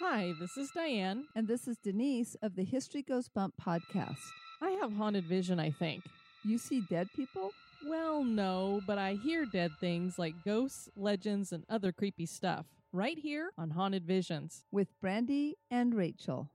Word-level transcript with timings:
Hi, 0.00 0.32
this 0.38 0.56
is 0.56 0.70
Diane. 0.70 1.24
And 1.34 1.48
this 1.48 1.66
is 1.66 1.76
Denise 1.76 2.36
of 2.40 2.54
the 2.54 2.62
History 2.62 3.02
Goes 3.02 3.28
Bump 3.28 3.54
podcast. 3.60 4.20
I 4.62 4.70
have 4.80 4.92
haunted 4.92 5.24
vision, 5.24 5.58
I 5.58 5.72
think. 5.72 6.04
You 6.44 6.56
see 6.56 6.82
dead 6.88 7.08
people? 7.16 7.50
Well, 7.84 8.22
no, 8.22 8.80
but 8.86 8.96
I 8.96 9.14
hear 9.14 9.44
dead 9.44 9.72
things 9.80 10.16
like 10.16 10.34
ghosts, 10.44 10.88
legends, 10.94 11.50
and 11.50 11.64
other 11.68 11.90
creepy 11.90 12.26
stuff 12.26 12.66
right 12.92 13.18
here 13.18 13.50
on 13.58 13.70
Haunted 13.70 14.04
Visions. 14.04 14.62
With 14.70 14.86
Brandy 15.00 15.56
and 15.68 15.92
Rachel. 15.92 16.48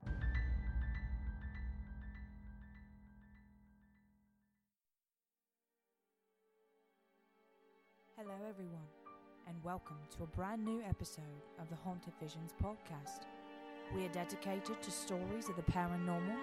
Hello, 8.15 8.35
everyone, 8.47 8.87
and 9.47 9.61
welcome 9.63 9.97
to 10.15 10.23
a 10.23 10.27
brand 10.27 10.63
new 10.63 10.81
episode 10.87 11.23
of 11.59 11.69
the 11.69 11.75
Haunted 11.75 12.13
Visions 12.21 12.51
podcast. 12.63 13.25
We 13.93 14.05
are 14.05 14.09
dedicated 14.09 14.81
to 14.81 14.91
stories 14.91 15.49
of 15.49 15.55
the 15.57 15.63
paranormal, 15.63 16.37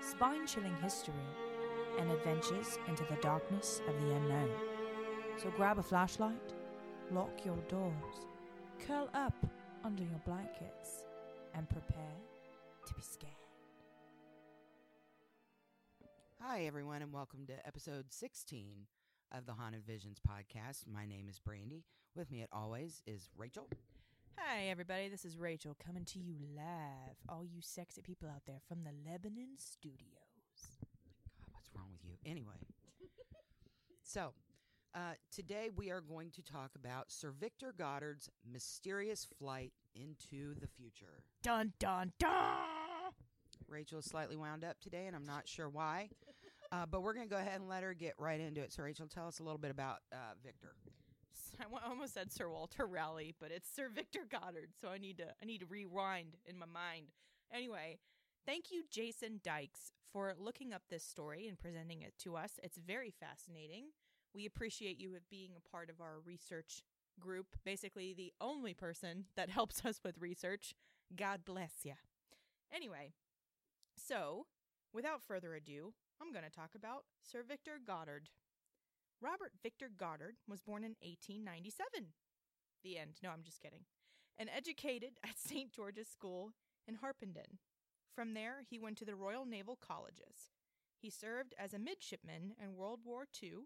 spine 0.00 0.46
chilling 0.46 0.74
history, 0.82 1.12
and 1.98 2.10
adventures 2.10 2.78
into 2.88 3.04
the 3.04 3.18
darkness 3.20 3.82
of 3.86 4.00
the 4.00 4.14
unknown. 4.14 4.50
So 5.36 5.50
grab 5.56 5.78
a 5.78 5.82
flashlight, 5.82 6.54
lock 7.10 7.44
your 7.44 7.58
doors, 7.68 8.26
curl 8.86 9.10
up 9.12 9.46
under 9.84 10.02
your 10.02 10.20
blankets, 10.24 11.04
and 11.54 11.68
prepare 11.68 12.16
to 12.86 12.94
be 12.94 13.02
scared. 13.02 13.32
Hi, 16.40 16.62
everyone, 16.62 17.02
and 17.02 17.12
welcome 17.12 17.46
to 17.48 17.66
episode 17.66 18.06
16 18.08 18.86
of 19.32 19.46
the 19.46 19.52
Haunted 19.52 19.84
Visions 19.86 20.18
podcast. 20.18 20.86
My 20.92 21.06
name 21.06 21.28
is 21.28 21.38
Brandy. 21.38 21.84
With 22.16 22.30
me, 22.30 22.42
as 22.42 22.48
always, 22.52 23.02
is 23.06 23.30
Rachel. 23.36 23.68
Hi, 24.38 24.64
everybody. 24.68 25.08
This 25.08 25.24
is 25.24 25.38
Rachel 25.38 25.76
coming 25.84 26.04
to 26.06 26.18
you 26.18 26.34
live, 26.56 27.16
all 27.28 27.44
you 27.44 27.60
sexy 27.60 28.02
people 28.02 28.28
out 28.28 28.42
there 28.46 28.60
from 28.68 28.82
the 28.82 28.90
Lebanon 29.08 29.50
studios. 29.56 30.00
God, 31.38 31.48
what's 31.52 31.70
wrong 31.76 31.88
with 31.92 32.04
you? 32.04 32.16
Anyway, 32.24 32.54
so 34.02 34.32
uh, 34.94 35.14
today 35.30 35.70
we 35.74 35.90
are 35.90 36.00
going 36.00 36.30
to 36.32 36.42
talk 36.42 36.72
about 36.74 37.12
Sir 37.12 37.32
Victor 37.38 37.72
Goddard's 37.76 38.28
mysterious 38.50 39.26
flight 39.38 39.72
into 39.94 40.54
the 40.60 40.66
future. 40.66 41.22
Dun 41.42 41.72
dun 41.78 42.12
dun! 42.18 42.56
Rachel 43.68 44.00
is 44.00 44.06
slightly 44.06 44.36
wound 44.36 44.64
up 44.64 44.80
today, 44.80 45.06
and 45.06 45.14
I'm 45.14 45.26
not 45.26 45.46
sure 45.46 45.68
why. 45.68 46.08
Uh, 46.72 46.86
but 46.86 47.02
we're 47.02 47.14
going 47.14 47.26
to 47.26 47.34
go 47.34 47.40
ahead 47.40 47.60
and 47.60 47.68
let 47.68 47.82
her 47.82 47.94
get 47.94 48.14
right 48.18 48.40
into 48.40 48.60
it. 48.60 48.72
So, 48.72 48.82
Rachel, 48.82 49.06
tell 49.08 49.26
us 49.26 49.40
a 49.40 49.42
little 49.42 49.58
bit 49.58 49.70
about 49.70 49.98
uh, 50.12 50.34
Victor. 50.44 50.74
I 51.60 51.88
almost 51.88 52.14
said 52.14 52.32
Sir 52.32 52.48
Walter 52.48 52.86
Raleigh, 52.86 53.34
but 53.38 53.50
it's 53.50 53.68
Sir 53.68 53.88
Victor 53.94 54.20
Goddard, 54.30 54.70
so 54.80 54.88
I 54.88 54.98
need 54.98 55.18
to 55.18 55.26
I 55.42 55.44
need 55.44 55.60
to 55.60 55.66
rewind 55.66 56.36
in 56.46 56.58
my 56.58 56.66
mind. 56.66 57.06
Anyway, 57.52 57.98
thank 58.46 58.70
you 58.70 58.84
Jason 58.90 59.40
Dykes 59.42 59.92
for 60.12 60.34
looking 60.38 60.72
up 60.72 60.82
this 60.88 61.04
story 61.04 61.46
and 61.46 61.58
presenting 61.58 62.02
it 62.02 62.14
to 62.20 62.36
us. 62.36 62.52
It's 62.62 62.78
very 62.78 63.10
fascinating. 63.10 63.86
We 64.34 64.46
appreciate 64.46 64.98
you 64.98 65.10
being 65.30 65.50
a 65.56 65.68
part 65.68 65.90
of 65.90 66.00
our 66.00 66.20
research 66.24 66.82
group, 67.18 67.46
basically 67.64 68.14
the 68.14 68.32
only 68.40 68.74
person 68.74 69.26
that 69.36 69.50
helps 69.50 69.84
us 69.84 70.00
with 70.04 70.18
research. 70.18 70.74
God 71.14 71.40
bless 71.44 71.72
you. 71.84 71.94
Anyway, 72.74 73.12
so 73.96 74.46
without 74.92 75.22
further 75.22 75.54
ado, 75.54 75.92
I'm 76.20 76.32
going 76.32 76.44
to 76.44 76.50
talk 76.50 76.74
about 76.76 77.04
Sir 77.22 77.42
Victor 77.46 77.80
Goddard. 77.84 78.28
Robert 79.22 79.52
Victor 79.62 79.88
Goddard 79.94 80.36
was 80.46 80.60
born 80.60 80.84
in 80.84 80.94
1897. 81.00 82.12
The 82.84 82.98
end. 82.98 83.14
No, 83.22 83.30
I'm 83.30 83.42
just 83.42 83.60
kidding. 83.60 83.84
And 84.38 84.50
educated 84.54 85.12
at 85.24 85.38
St. 85.38 85.72
George's 85.72 86.08
School 86.08 86.52
in 86.86 86.96
Harpenden. 86.96 87.58
From 88.14 88.34
there, 88.34 88.62
he 88.68 88.78
went 88.78 88.98
to 88.98 89.04
the 89.04 89.14
Royal 89.14 89.46
Naval 89.46 89.78
Colleges. 89.80 90.52
He 91.00 91.08
served 91.08 91.54
as 91.58 91.72
a 91.72 91.78
midshipman 91.78 92.52
in 92.62 92.76
World 92.76 93.00
War 93.04 93.24
II 93.42 93.64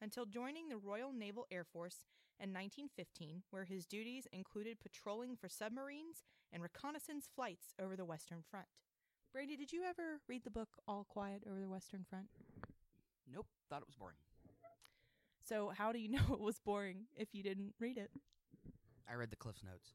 until 0.00 0.26
joining 0.26 0.68
the 0.68 0.76
Royal 0.76 1.12
Naval 1.12 1.46
Air 1.50 1.64
Force 1.64 2.04
in 2.38 2.50
1915, 2.50 3.42
where 3.50 3.64
his 3.64 3.86
duties 3.86 4.28
included 4.32 4.78
patrolling 4.78 5.36
for 5.36 5.48
submarines 5.48 6.22
and 6.52 6.62
reconnaissance 6.62 7.28
flights 7.34 7.74
over 7.80 7.96
the 7.96 8.04
Western 8.04 8.42
Front. 8.48 8.66
Brandy, 9.36 9.54
did 9.54 9.70
you 9.70 9.84
ever 9.84 10.18
read 10.28 10.44
the 10.44 10.50
book 10.50 10.80
All 10.88 11.04
Quiet 11.04 11.42
Over 11.44 11.60
the 11.60 11.68
Western 11.68 12.06
Front? 12.08 12.24
Nope, 13.30 13.44
thought 13.68 13.82
it 13.82 13.86
was 13.86 13.94
boring. 13.94 14.16
So, 15.44 15.70
how 15.76 15.92
do 15.92 15.98
you 15.98 16.08
know 16.16 16.24
it 16.32 16.40
was 16.40 16.58
boring 16.58 17.04
if 17.14 17.34
you 17.34 17.42
didn't 17.42 17.74
read 17.78 17.98
it? 17.98 18.08
I 19.04 19.12
read 19.12 19.28
the 19.28 19.36
Cliff's 19.36 19.62
Notes. 19.62 19.92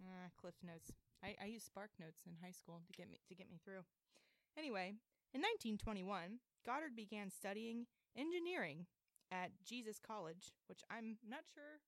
Ah, 0.00 0.32
Cliff 0.40 0.54
Notes. 0.64 0.90
I, 1.22 1.36
I 1.42 1.44
used 1.44 1.66
Spark 1.66 1.90
Notes 2.00 2.22
in 2.26 2.32
high 2.42 2.56
school 2.56 2.80
to 2.86 2.92
get 2.96 3.10
me 3.10 3.20
to 3.28 3.34
get 3.34 3.50
me 3.50 3.60
through. 3.62 3.84
Anyway, 4.56 4.96
in 5.34 5.44
1921, 5.44 6.40
Goddard 6.64 6.96
began 6.96 7.28
studying 7.28 7.84
engineering 8.16 8.86
at 9.30 9.50
Jesus 9.62 10.00
College, 10.00 10.56
which 10.68 10.80
I'm 10.88 11.18
not 11.20 11.44
sure 11.52 11.84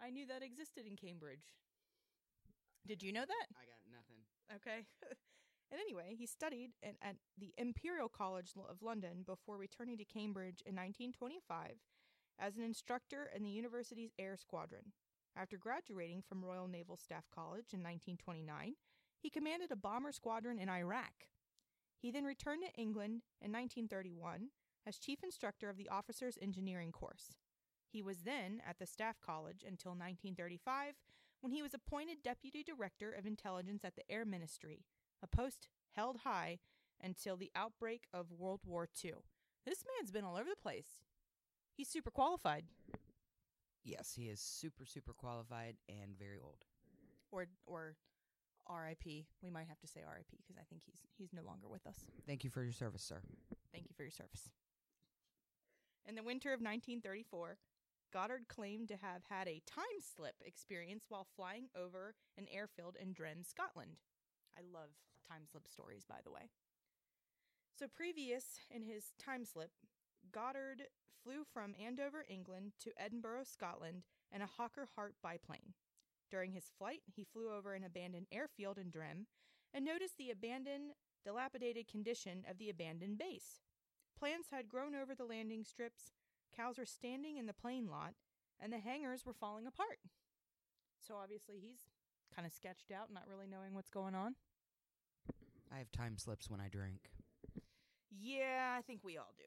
I 0.00 0.10
knew 0.10 0.24
that 0.28 0.44
existed 0.44 0.86
in 0.86 0.94
Cambridge. 0.94 1.58
Did 2.86 3.02
you 3.02 3.12
know 3.12 3.26
that? 3.26 3.46
I 3.58 3.66
got 3.66 3.82
nothing. 3.90 4.22
Okay. 4.54 4.86
and 5.70 5.80
anyway, 5.80 6.16
he 6.18 6.26
studied 6.26 6.70
at, 6.82 6.96
at 7.02 7.16
the 7.38 7.52
Imperial 7.56 8.08
College 8.08 8.52
of 8.68 8.82
London 8.82 9.22
before 9.24 9.56
returning 9.56 9.96
to 9.98 10.04
Cambridge 10.04 10.62
in 10.66 10.74
1925 10.74 11.76
as 12.38 12.56
an 12.56 12.62
instructor 12.62 13.30
in 13.34 13.42
the 13.42 13.50
university's 13.50 14.12
Air 14.18 14.36
Squadron. 14.36 14.92
After 15.36 15.56
graduating 15.56 16.22
from 16.22 16.44
Royal 16.44 16.66
Naval 16.66 16.96
Staff 16.96 17.24
College 17.32 17.72
in 17.72 17.80
1929, 17.80 18.74
he 19.20 19.30
commanded 19.30 19.70
a 19.70 19.76
bomber 19.76 20.12
squadron 20.12 20.58
in 20.58 20.68
Iraq. 20.68 21.28
He 22.00 22.10
then 22.10 22.24
returned 22.24 22.62
to 22.62 22.80
England 22.80 23.22
in 23.40 23.52
1931 23.52 24.48
as 24.86 24.98
chief 24.98 25.22
instructor 25.22 25.68
of 25.68 25.76
the 25.76 25.88
Officers 25.88 26.38
Engineering 26.40 26.90
Course. 26.90 27.36
He 27.92 28.02
was 28.02 28.22
then 28.22 28.62
at 28.66 28.78
the 28.78 28.86
Staff 28.86 29.20
College 29.20 29.62
until 29.66 29.92
1935 29.92 30.94
when 31.40 31.52
he 31.52 31.62
was 31.62 31.74
appointed 31.74 32.22
Deputy 32.22 32.62
Director 32.62 33.12
of 33.12 33.26
Intelligence 33.26 33.84
at 33.84 33.96
the 33.96 34.10
Air 34.10 34.24
Ministry, 34.24 34.84
a 35.22 35.26
post 35.26 35.68
held 35.92 36.18
high 36.24 36.58
until 37.02 37.36
the 37.36 37.50
outbreak 37.54 38.04
of 38.12 38.32
World 38.32 38.60
War 38.64 38.88
II. 39.04 39.12
This 39.66 39.84
man's 39.96 40.10
been 40.10 40.24
all 40.24 40.36
over 40.36 40.48
the 40.48 40.60
place. 40.60 41.02
He's 41.76 41.88
super 41.88 42.10
qualified. 42.10 42.64
Yes, 43.84 44.12
he 44.14 44.24
is 44.24 44.40
super, 44.40 44.84
super 44.84 45.12
qualified 45.12 45.76
and 45.88 46.18
very 46.18 46.38
old. 46.42 46.64
Or 47.30 47.46
or 47.66 47.96
RIP. 48.68 49.26
We 49.42 49.50
might 49.50 49.66
have 49.68 49.80
to 49.80 49.86
say 49.86 50.00
RIP 50.00 50.30
because 50.42 50.56
I 50.58 50.64
think 50.68 50.82
he's 50.84 51.00
he's 51.16 51.32
no 51.32 51.42
longer 51.42 51.68
with 51.68 51.86
us. 51.86 51.96
Thank 52.26 52.44
you 52.44 52.50
for 52.50 52.62
your 52.62 52.72
service, 52.72 53.02
sir. 53.02 53.20
Thank 53.72 53.88
you 53.88 53.94
for 53.96 54.02
your 54.02 54.10
service. 54.10 54.50
In 56.06 56.14
the 56.14 56.22
winter 56.22 56.48
of 56.48 56.60
1934, 56.60 57.58
Goddard 58.12 58.48
claimed 58.48 58.88
to 58.88 58.96
have 58.96 59.22
had 59.28 59.48
a 59.48 59.62
time 59.66 60.00
slip 60.00 60.34
experience 60.44 61.04
while 61.08 61.26
flying 61.36 61.68
over 61.76 62.14
an 62.36 62.46
airfield 62.52 62.96
in 63.00 63.12
Drem, 63.12 63.44
Scotland. 63.44 63.98
I 64.60 64.78
love 64.78 64.90
time 65.26 65.42
slip 65.50 65.66
stories, 65.66 66.04
by 66.04 66.20
the 66.22 66.30
way. 66.30 66.50
So, 67.78 67.86
previous 67.88 68.58
in 68.70 68.82
his 68.82 69.14
time 69.18 69.46
slip, 69.46 69.70
Goddard 70.32 70.82
flew 71.24 71.44
from 71.50 71.74
Andover, 71.82 72.26
England 72.28 72.72
to 72.84 72.90
Edinburgh, 72.98 73.44
Scotland 73.44 74.02
in 74.34 74.42
a 74.42 74.46
Hawker 74.46 74.86
Hart 74.94 75.14
biplane. 75.22 75.72
During 76.30 76.52
his 76.52 76.70
flight, 76.76 77.00
he 77.06 77.24
flew 77.24 77.50
over 77.50 77.72
an 77.72 77.84
abandoned 77.84 78.26
airfield 78.30 78.76
in 78.76 78.90
Drem 78.90 79.26
and 79.72 79.84
noticed 79.84 80.18
the 80.18 80.30
abandoned, 80.30 80.92
dilapidated 81.24 81.88
condition 81.88 82.44
of 82.48 82.58
the 82.58 82.68
abandoned 82.68 83.18
base. 83.18 83.60
Plants 84.18 84.48
had 84.52 84.68
grown 84.68 84.94
over 84.94 85.14
the 85.14 85.24
landing 85.24 85.64
strips, 85.64 86.12
cows 86.54 86.76
were 86.76 86.84
standing 86.84 87.38
in 87.38 87.46
the 87.46 87.54
plane 87.54 87.88
lot, 87.90 88.12
and 88.60 88.72
the 88.72 88.78
hangars 88.78 89.24
were 89.24 89.32
falling 89.32 89.66
apart. 89.66 90.00
So 91.00 91.14
obviously 91.16 91.56
he's 91.60 91.88
kind 92.34 92.46
of 92.46 92.52
sketched 92.52 92.92
out, 92.92 93.12
not 93.12 93.26
really 93.28 93.46
knowing 93.46 93.74
what's 93.74 93.88
going 93.88 94.14
on. 94.14 94.34
I 95.72 95.78
have 95.78 95.92
time 95.92 96.18
slips 96.18 96.50
when 96.50 96.60
I 96.60 96.68
drink. 96.68 97.10
Yeah, 98.10 98.74
I 98.76 98.82
think 98.82 99.04
we 99.04 99.16
all 99.16 99.32
do. 99.36 99.44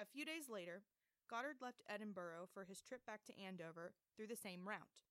A 0.00 0.06
few 0.06 0.24
days 0.24 0.48
later, 0.48 0.82
Goddard 1.28 1.56
left 1.60 1.82
Edinburgh 1.88 2.48
for 2.52 2.64
his 2.64 2.80
trip 2.80 3.04
back 3.06 3.24
to 3.24 3.38
Andover 3.38 3.92
through 4.16 4.28
the 4.28 4.36
same 4.36 4.66
route. 4.66 5.04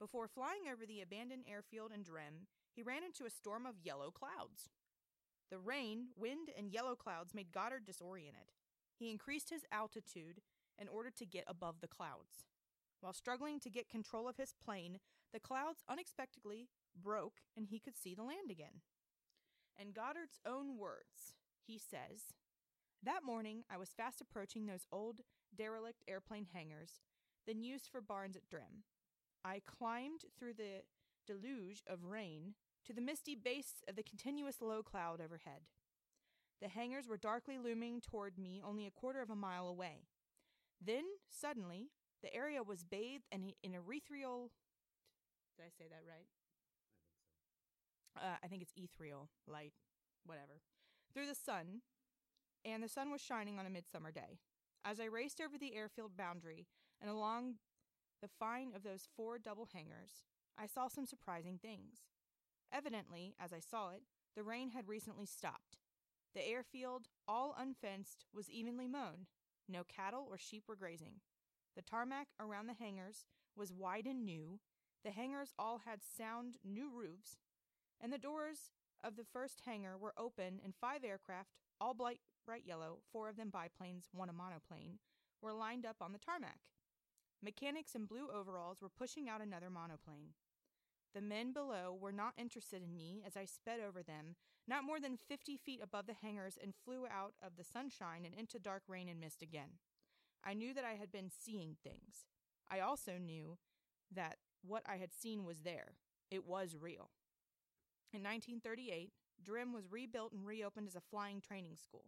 Before 0.00 0.28
flying 0.28 0.62
over 0.70 0.86
the 0.86 1.00
abandoned 1.00 1.44
airfield 1.48 1.92
in 1.94 2.02
Drem, 2.02 2.48
he 2.74 2.82
ran 2.82 3.04
into 3.04 3.26
a 3.26 3.30
storm 3.30 3.64
of 3.66 3.84
yellow 3.84 4.10
clouds. 4.10 4.70
The 5.50 5.58
rain, 5.58 6.08
wind, 6.16 6.48
and 6.56 6.70
yellow 6.70 6.96
clouds 6.96 7.34
made 7.34 7.52
Goddard 7.52 7.84
disoriented. 7.84 8.50
He 8.98 9.10
increased 9.10 9.50
his 9.50 9.64
altitude 9.70 10.40
in 10.78 10.88
order 10.88 11.10
to 11.10 11.26
get 11.26 11.44
above 11.46 11.76
the 11.80 11.88
clouds. 11.88 12.46
While 13.00 13.12
struggling 13.12 13.60
to 13.60 13.70
get 13.70 13.88
control 13.88 14.28
of 14.28 14.36
his 14.36 14.54
plane, 14.64 14.98
the 15.32 15.40
clouds 15.40 15.82
unexpectedly 15.88 16.68
broke 17.00 17.40
and 17.56 17.66
he 17.66 17.78
could 17.78 17.96
see 17.96 18.14
the 18.14 18.22
land 18.22 18.50
again. 18.50 18.80
In 19.80 19.92
Goddard's 19.92 20.38
own 20.46 20.78
words, 20.78 21.34
he 21.66 21.78
says, 21.78 22.34
That 23.02 23.24
morning 23.24 23.64
I 23.70 23.76
was 23.76 23.90
fast 23.90 24.20
approaching 24.20 24.66
those 24.66 24.86
old 24.92 25.20
derelict 25.56 26.02
airplane 26.06 26.46
hangars, 26.52 27.00
then 27.46 27.62
used 27.62 27.88
for 27.90 28.00
barns 28.00 28.36
at 28.36 28.48
Drem. 28.48 28.84
I 29.44 29.60
climbed 29.66 30.22
through 30.38 30.54
the 30.54 30.82
deluge 31.26 31.82
of 31.86 32.04
rain 32.04 32.54
to 32.86 32.92
the 32.92 33.00
misty 33.00 33.34
base 33.34 33.82
of 33.88 33.96
the 33.96 34.02
continuous 34.02 34.60
low 34.60 34.82
cloud 34.82 35.20
overhead. 35.20 35.62
The 36.60 36.68
hangars 36.68 37.08
were 37.08 37.16
darkly 37.16 37.58
looming 37.58 38.00
toward 38.00 38.38
me 38.38 38.62
only 38.64 38.86
a 38.86 38.90
quarter 38.90 39.20
of 39.20 39.30
a 39.30 39.36
mile 39.36 39.66
away. 39.66 40.06
Then, 40.80 41.04
suddenly, 41.28 41.88
the 42.22 42.32
area 42.34 42.62
was 42.62 42.84
bathed 42.84 43.26
in, 43.32 43.52
in 43.62 43.74
ethereal. 43.74 44.50
Did 45.56 45.64
I 45.64 45.70
say 45.76 45.84
that 45.90 46.02
right? 46.08 46.26
Uh, 48.16 48.36
I 48.42 48.46
think 48.48 48.62
it's 48.62 48.72
ethereal 48.76 49.28
light, 49.46 49.72
whatever, 50.24 50.60
through 51.12 51.26
the 51.26 51.34
sun, 51.34 51.82
and 52.64 52.82
the 52.82 52.88
sun 52.88 53.10
was 53.10 53.20
shining 53.20 53.58
on 53.58 53.66
a 53.66 53.70
midsummer 53.70 54.10
day. 54.10 54.38
As 54.84 55.00
I 55.00 55.06
raced 55.06 55.40
over 55.40 55.58
the 55.58 55.74
airfield 55.74 56.16
boundary 56.16 56.66
and 57.00 57.10
along 57.10 57.54
the 58.22 58.28
fine 58.28 58.72
of 58.74 58.82
those 58.82 59.08
four 59.16 59.38
double 59.38 59.68
hangars, 59.72 60.24
I 60.58 60.66
saw 60.66 60.88
some 60.88 61.06
surprising 61.06 61.58
things. 61.60 62.02
Evidently, 62.72 63.34
as 63.42 63.52
I 63.52 63.60
saw 63.60 63.90
it, 63.90 64.02
the 64.36 64.42
rain 64.42 64.70
had 64.70 64.88
recently 64.88 65.26
stopped. 65.26 65.78
The 66.34 66.46
airfield, 66.46 67.08
all 67.28 67.54
unfenced, 67.58 68.24
was 68.34 68.50
evenly 68.50 68.88
mown. 68.88 69.26
No 69.68 69.82
cattle 69.84 70.26
or 70.28 70.38
sheep 70.38 70.64
were 70.68 70.76
grazing. 70.76 71.20
The 71.76 71.82
tarmac 71.82 72.28
around 72.40 72.66
the 72.66 72.74
hangars 72.74 73.24
was 73.56 73.72
wide 73.72 74.06
and 74.06 74.24
new. 74.24 74.60
The 75.04 75.10
hangars 75.10 75.52
all 75.58 75.82
had 75.84 76.00
sound 76.02 76.56
new 76.64 76.90
roofs, 76.92 77.38
and 78.00 78.12
the 78.12 78.18
doors 78.18 78.70
of 79.02 79.16
the 79.16 79.24
first 79.24 79.62
hangar 79.66 79.96
were 79.98 80.14
open, 80.16 80.60
and 80.64 80.74
five 80.74 81.04
aircraft, 81.04 81.50
all 81.80 81.94
bright, 81.94 82.20
bright 82.46 82.64
yellow, 82.66 82.98
four 83.12 83.28
of 83.28 83.36
them 83.36 83.50
biplanes, 83.50 84.08
one 84.12 84.28
a 84.28 84.32
monoplane, 84.32 84.98
were 85.42 85.52
lined 85.52 85.84
up 85.84 85.96
on 86.00 86.12
the 86.12 86.18
tarmac. 86.18 86.58
Mechanics 87.42 87.94
in 87.94 88.06
blue 88.06 88.28
overalls 88.34 88.80
were 88.80 88.88
pushing 88.88 89.28
out 89.28 89.42
another 89.42 89.68
monoplane. 89.68 90.30
The 91.14 91.20
men 91.20 91.52
below 91.52 91.96
were 91.98 92.12
not 92.12 92.34
interested 92.38 92.82
in 92.82 92.96
me 92.96 93.22
as 93.26 93.36
I 93.36 93.44
sped 93.44 93.78
over 93.80 94.02
them, 94.02 94.36
not 94.66 94.84
more 94.84 94.98
than 94.98 95.16
fifty 95.16 95.56
feet 95.56 95.80
above 95.82 96.06
the 96.06 96.14
hangars, 96.14 96.58
and 96.60 96.74
flew 96.74 97.06
out 97.06 97.34
of 97.42 97.56
the 97.56 97.64
sunshine 97.64 98.24
and 98.24 98.34
into 98.34 98.58
dark 98.58 98.82
rain 98.88 99.08
and 99.08 99.20
mist 99.20 99.42
again. 99.42 99.78
I 100.42 100.54
knew 100.54 100.74
that 100.74 100.84
I 100.84 100.94
had 100.94 101.12
been 101.12 101.30
seeing 101.30 101.76
things. 101.82 102.26
I 102.70 102.80
also 102.80 103.18
knew 103.18 103.58
that 104.10 104.38
what 104.62 104.82
I 104.88 104.96
had 104.96 105.12
seen 105.12 105.44
was 105.44 105.60
there. 105.60 105.96
It 106.30 106.46
was 106.46 106.76
real. 106.80 107.10
In 108.14 108.22
1938, 108.22 109.10
Drem 109.42 109.72
was 109.72 109.90
rebuilt 109.90 110.32
and 110.32 110.46
reopened 110.46 110.86
as 110.86 110.94
a 110.94 111.00
flying 111.00 111.40
training 111.40 111.76
school. 111.76 112.04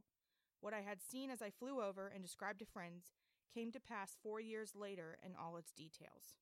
What 0.60 0.72
I 0.72 0.80
had 0.80 1.02
seen 1.02 1.30
as 1.30 1.42
I 1.42 1.50
flew 1.50 1.82
over 1.82 2.06
and 2.06 2.22
described 2.22 2.60
to 2.60 2.64
friends 2.64 3.06
came 3.52 3.72
to 3.72 3.80
pass 3.80 4.16
four 4.22 4.38
years 4.38 4.76
later 4.76 5.18
in 5.26 5.32
all 5.34 5.56
its 5.56 5.72
details. 5.72 6.36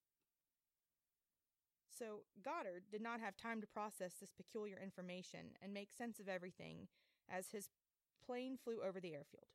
So, 1.89 2.25
Goddard 2.45 2.85
did 2.93 3.01
not 3.01 3.21
have 3.21 3.39
time 3.39 3.63
to 3.63 3.67
process 3.67 4.13
this 4.21 4.33
peculiar 4.37 4.79
information 4.83 5.57
and 5.63 5.73
make 5.73 5.93
sense 5.93 6.21
of 6.21 6.29
everything 6.29 6.89
as 7.31 7.53
his 7.53 7.71
plane 8.25 8.59
flew 8.63 8.83
over 8.87 9.01
the 9.01 9.15
airfield. 9.15 9.49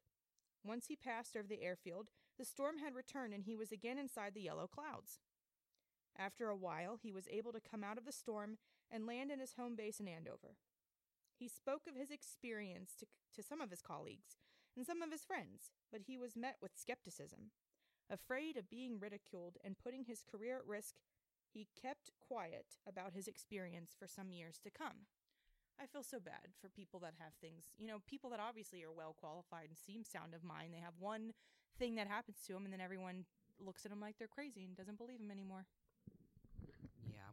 Once 0.65 0.87
he 0.87 0.95
passed 0.95 1.37
over 1.37 1.47
the 1.47 1.61
airfield, 1.61 2.07
the 2.39 2.45
storm 2.45 2.79
had 2.79 2.95
returned 2.95 3.33
and 3.35 3.43
he 3.43 3.55
was 3.55 3.71
again 3.71 3.99
inside 3.99 4.33
the 4.33 4.41
yellow 4.41 4.65
clouds. 4.65 5.19
After 6.17 6.49
a 6.49 6.55
while, 6.55 6.97
he 6.99 7.11
was 7.11 7.27
able 7.31 7.53
to 7.53 7.61
come 7.61 7.83
out 7.83 7.99
of 7.99 8.05
the 8.05 8.11
storm 8.11 8.57
and 8.91 9.05
land 9.05 9.31
in 9.31 9.39
his 9.39 9.53
home 9.53 9.75
base 9.75 9.99
in 9.99 10.07
Andover. 10.07 10.57
He 11.37 11.47
spoke 11.47 11.83
of 11.87 11.95
his 11.95 12.11
experience 12.11 12.93
to, 12.99 13.05
to 13.35 13.43
some 13.47 13.61
of 13.61 13.69
his 13.69 13.81
colleagues 13.81 14.37
and 14.75 14.85
some 14.85 15.01
of 15.01 15.11
his 15.11 15.23
friends, 15.23 15.71
but 15.91 16.01
he 16.07 16.17
was 16.17 16.35
met 16.35 16.57
with 16.61 16.71
skepticism. 16.75 17.51
Afraid 18.09 18.57
of 18.57 18.69
being 18.69 18.99
ridiculed 18.99 19.57
and 19.63 19.77
putting 19.77 20.05
his 20.05 20.23
career 20.23 20.57
at 20.57 20.67
risk, 20.67 20.95
he 21.53 21.67
kept 21.79 22.11
quiet 22.19 22.75
about 22.87 23.13
his 23.13 23.27
experience 23.27 23.95
for 23.97 24.07
some 24.07 24.31
years 24.31 24.59
to 24.63 24.69
come. 24.69 25.07
I 25.81 25.85
feel 25.85 26.03
so 26.03 26.19
bad 26.19 26.51
for 26.59 26.67
people 26.67 26.99
that 26.99 27.13
have 27.19 27.33
things, 27.39 27.71
you 27.77 27.87
know, 27.87 27.99
people 28.05 28.29
that 28.31 28.39
obviously 28.39 28.83
are 28.83 28.91
well 28.91 29.15
qualified 29.17 29.69
and 29.69 29.77
seem 29.77 30.03
sound 30.03 30.33
of 30.33 30.43
mind. 30.43 30.73
They 30.73 30.83
have 30.83 30.99
one 30.99 31.31
thing 31.77 31.95
that 31.95 32.07
happens 32.07 32.39
to 32.47 32.53
them, 32.53 32.65
and 32.65 32.73
then 32.73 32.81
everyone 32.81 33.23
looks 33.59 33.85
at 33.85 33.91
them 33.91 34.01
like 34.01 34.17
they're 34.17 34.27
crazy 34.27 34.65
and 34.65 34.75
doesn't 34.75 34.97
believe 34.97 35.19
them 35.19 35.31
anymore. 35.31 35.65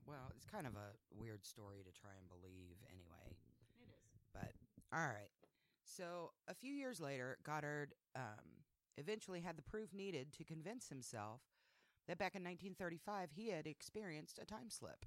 Well, 0.07 0.31
it's 0.37 0.47
kind 0.47 0.67
of 0.67 0.75
a 0.75 0.95
weird 1.11 1.45
story 1.45 1.83
to 1.83 1.91
try 1.91 2.15
and 2.19 2.29
believe 2.29 2.79
anyway. 2.89 3.35
It 3.83 3.91
is. 3.91 4.23
But 4.33 4.53
all 4.97 5.07
right. 5.07 5.35
So 5.85 6.33
a 6.49 6.55
few 6.55 6.73
years 6.73 7.01
later, 7.01 7.39
Goddard 7.45 7.95
um, 8.15 8.63
eventually 8.97 9.41
had 9.41 9.57
the 9.59 9.63
proof 9.63 9.93
needed 9.93 10.33
to 10.35 10.45
convince 10.45 10.89
himself 10.89 11.41
that 12.07 12.19
back 12.19 12.35
in 12.35 12.43
1935 12.43 13.31
he 13.35 13.51
had 13.51 13.67
experienced 13.67 14.39
a 14.41 14.47
time 14.47 14.71
slip. 14.71 15.05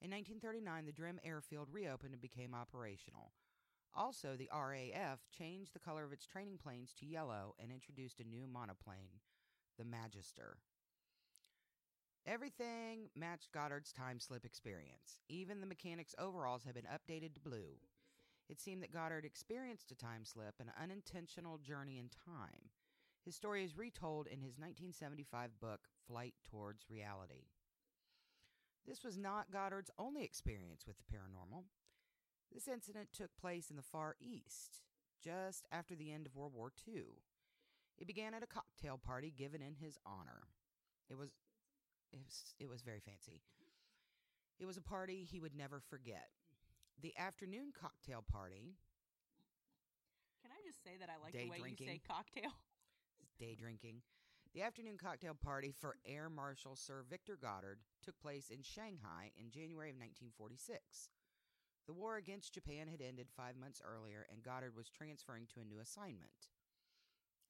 In 0.00 0.10
1939, 0.10 0.86
the 0.86 0.92
Drem 0.92 1.20
airfield 1.24 1.68
reopened 1.72 2.12
and 2.12 2.22
became 2.22 2.54
operational. 2.54 3.32
Also, 3.94 4.36
the 4.36 4.50
RAF 4.54 5.18
changed 5.36 5.74
the 5.74 5.80
color 5.80 6.04
of 6.04 6.12
its 6.12 6.26
training 6.26 6.58
planes 6.62 6.92
to 6.94 7.06
yellow 7.06 7.54
and 7.58 7.72
introduced 7.72 8.20
a 8.20 8.24
new 8.24 8.46
monoplane, 8.46 9.18
the 9.76 9.84
Magister. 9.84 10.58
Everything 12.28 13.08
matched 13.16 13.52
Goddard's 13.52 13.90
time 13.90 14.20
slip 14.20 14.44
experience. 14.44 15.18
Even 15.30 15.62
the 15.62 15.66
mechanic's 15.66 16.14
overalls 16.18 16.62
had 16.62 16.74
been 16.74 16.84
updated 16.84 17.32
to 17.32 17.40
blue. 17.40 17.80
It 18.50 18.60
seemed 18.60 18.82
that 18.82 18.92
Goddard 18.92 19.24
experienced 19.24 19.90
a 19.92 19.94
time 19.94 20.26
slip, 20.26 20.54
an 20.60 20.70
unintentional 20.78 21.56
journey 21.56 21.98
in 21.98 22.10
time. 22.26 22.68
His 23.24 23.34
story 23.34 23.64
is 23.64 23.78
retold 23.78 24.26
in 24.26 24.40
his 24.40 24.58
1975 24.58 25.58
book, 25.58 25.80
Flight 26.06 26.34
Towards 26.44 26.84
Reality. 26.90 27.46
This 28.86 29.02
was 29.02 29.16
not 29.16 29.50
Goddard's 29.50 29.90
only 29.98 30.22
experience 30.22 30.86
with 30.86 30.96
the 30.98 31.04
paranormal. 31.04 31.64
This 32.52 32.68
incident 32.68 33.08
took 33.10 33.34
place 33.40 33.70
in 33.70 33.76
the 33.76 33.82
Far 33.82 34.16
East, 34.20 34.82
just 35.22 35.66
after 35.72 35.94
the 35.94 36.12
end 36.12 36.26
of 36.26 36.36
World 36.36 36.52
War 36.54 36.72
II. 36.86 37.04
It 37.96 38.06
began 38.06 38.34
at 38.34 38.42
a 38.42 38.46
cocktail 38.46 38.98
party 39.02 39.32
given 39.34 39.62
in 39.62 39.76
his 39.80 39.96
honor. 40.04 40.42
It 41.10 41.16
was 41.16 41.30
it 42.12 42.18
was, 42.18 42.54
it 42.58 42.68
was 42.68 42.82
very 42.82 43.00
fancy. 43.00 43.42
It 44.58 44.66
was 44.66 44.76
a 44.76 44.82
party 44.82 45.24
he 45.24 45.40
would 45.40 45.54
never 45.54 45.80
forget. 45.80 46.28
The 47.00 47.14
afternoon 47.16 47.72
cocktail 47.78 48.24
party, 48.26 48.74
Can 50.42 50.50
I 50.50 50.60
just 50.66 50.82
say 50.82 50.98
that 50.98 51.08
I 51.08 51.22
like 51.22 51.32
the 51.32 51.48
way 51.48 51.62
you 51.68 51.76
say 51.76 52.00
cocktail? 52.06 52.50
day 53.38 53.54
drinking, 53.54 54.02
the 54.54 54.62
afternoon 54.62 54.96
cocktail 54.96 55.34
party 55.34 55.72
for 55.78 55.96
Air 56.04 56.28
Marshal 56.28 56.74
Sir 56.74 57.04
Victor 57.08 57.38
Goddard 57.40 57.78
took 58.02 58.18
place 58.18 58.50
in 58.50 58.62
Shanghai 58.62 59.30
in 59.38 59.50
January 59.50 59.90
of 59.90 59.96
1946. 59.96 61.10
The 61.86 61.94
war 61.94 62.16
against 62.16 62.54
Japan 62.54 62.88
had 62.88 63.00
ended 63.00 63.28
five 63.30 63.56
months 63.56 63.80
earlier, 63.84 64.26
and 64.32 64.42
Goddard 64.42 64.74
was 64.76 64.90
transferring 64.90 65.46
to 65.54 65.60
a 65.60 65.64
new 65.64 65.78
assignment. 65.78 66.50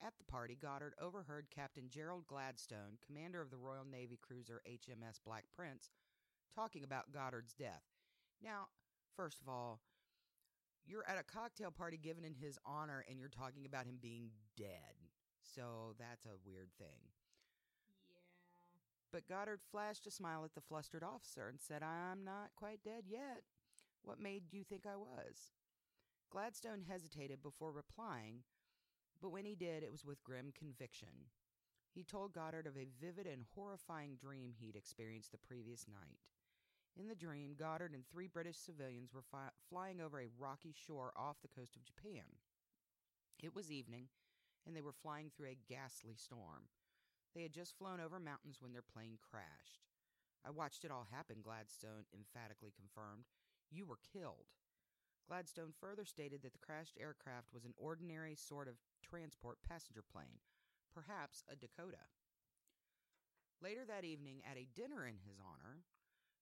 At 0.00 0.16
the 0.16 0.24
party, 0.24 0.56
Goddard 0.60 0.94
overheard 1.00 1.46
Captain 1.50 1.88
Gerald 1.88 2.26
Gladstone, 2.28 2.98
commander 3.04 3.40
of 3.40 3.50
the 3.50 3.56
Royal 3.56 3.84
Navy 3.84 4.18
cruiser 4.20 4.62
HMS 4.68 5.18
Black 5.24 5.44
Prince, 5.56 5.90
talking 6.54 6.84
about 6.84 7.12
Goddard's 7.12 7.52
death. 7.52 7.82
Now, 8.42 8.68
first 9.16 9.40
of 9.40 9.48
all, 9.48 9.80
you're 10.86 11.06
at 11.08 11.18
a 11.18 11.24
cocktail 11.24 11.72
party 11.72 11.96
given 11.96 12.24
in 12.24 12.34
his 12.34 12.58
honor, 12.64 13.04
and 13.10 13.18
you're 13.18 13.28
talking 13.28 13.66
about 13.66 13.86
him 13.86 13.98
being 14.00 14.30
dead. 14.56 14.94
So 15.42 15.94
that's 15.98 16.26
a 16.26 16.38
weird 16.46 16.70
thing. 16.78 17.10
Yeah. 18.08 18.14
But 19.12 19.28
Goddard 19.28 19.60
flashed 19.70 20.06
a 20.06 20.12
smile 20.12 20.44
at 20.44 20.54
the 20.54 20.60
flustered 20.60 21.02
officer 21.02 21.48
and 21.48 21.60
said, 21.60 21.82
I'm 21.82 22.24
not 22.24 22.50
quite 22.56 22.84
dead 22.84 23.04
yet. 23.08 23.42
What 24.02 24.20
made 24.20 24.44
you 24.52 24.62
think 24.62 24.86
I 24.86 24.96
was? 24.96 25.52
Gladstone 26.30 26.82
hesitated 26.88 27.42
before 27.42 27.72
replying, 27.72 28.42
but 29.20 29.30
when 29.30 29.44
he 29.44 29.54
did, 29.54 29.82
it 29.82 29.90
was 29.90 30.04
with 30.04 30.24
grim 30.24 30.52
conviction. 30.56 31.30
He 31.94 32.04
told 32.04 32.32
Goddard 32.32 32.66
of 32.66 32.76
a 32.76 32.88
vivid 33.00 33.26
and 33.26 33.42
horrifying 33.54 34.16
dream 34.16 34.52
he'd 34.58 34.76
experienced 34.76 35.32
the 35.32 35.38
previous 35.38 35.86
night. 35.88 36.20
In 36.96 37.08
the 37.08 37.14
dream, 37.14 37.54
Goddard 37.58 37.94
and 37.94 38.04
three 38.06 38.26
British 38.26 38.56
civilians 38.56 39.12
were 39.12 39.24
fi- 39.30 39.54
flying 39.68 40.00
over 40.00 40.20
a 40.20 40.28
rocky 40.38 40.72
shore 40.72 41.12
off 41.16 41.40
the 41.42 41.48
coast 41.48 41.76
of 41.76 41.84
Japan. 41.84 42.42
It 43.42 43.54
was 43.54 43.70
evening, 43.70 44.08
and 44.66 44.74
they 44.74 44.82
were 44.82 44.92
flying 44.92 45.30
through 45.30 45.48
a 45.48 45.58
ghastly 45.68 46.16
storm. 46.16 46.70
They 47.34 47.42
had 47.42 47.52
just 47.52 47.76
flown 47.78 48.00
over 48.00 48.18
mountains 48.18 48.58
when 48.60 48.72
their 48.72 48.82
plane 48.82 49.18
crashed. 49.22 49.86
I 50.44 50.50
watched 50.50 50.84
it 50.84 50.90
all 50.90 51.06
happen, 51.10 51.38
Gladstone 51.42 52.06
emphatically 52.14 52.72
confirmed. 52.76 53.26
You 53.70 53.86
were 53.86 53.98
killed. 54.12 54.46
Gladstone 55.28 55.74
further 55.78 56.04
stated 56.04 56.42
that 56.42 56.52
the 56.52 56.58
crashed 56.58 56.96
aircraft 56.98 57.52
was 57.52 57.64
an 57.64 57.74
ordinary 57.76 58.34
sort 58.34 58.66
of 58.66 58.74
transport 59.02 59.58
passenger 59.66 60.02
plane, 60.02 60.42
perhaps 60.94 61.44
a 61.50 61.56
Dakota. 61.56 62.08
Later 63.60 63.84
that 63.86 64.04
evening, 64.04 64.42
at 64.48 64.56
a 64.56 64.68
dinner 64.74 65.06
in 65.06 65.18
his 65.26 65.38
honor, 65.42 65.82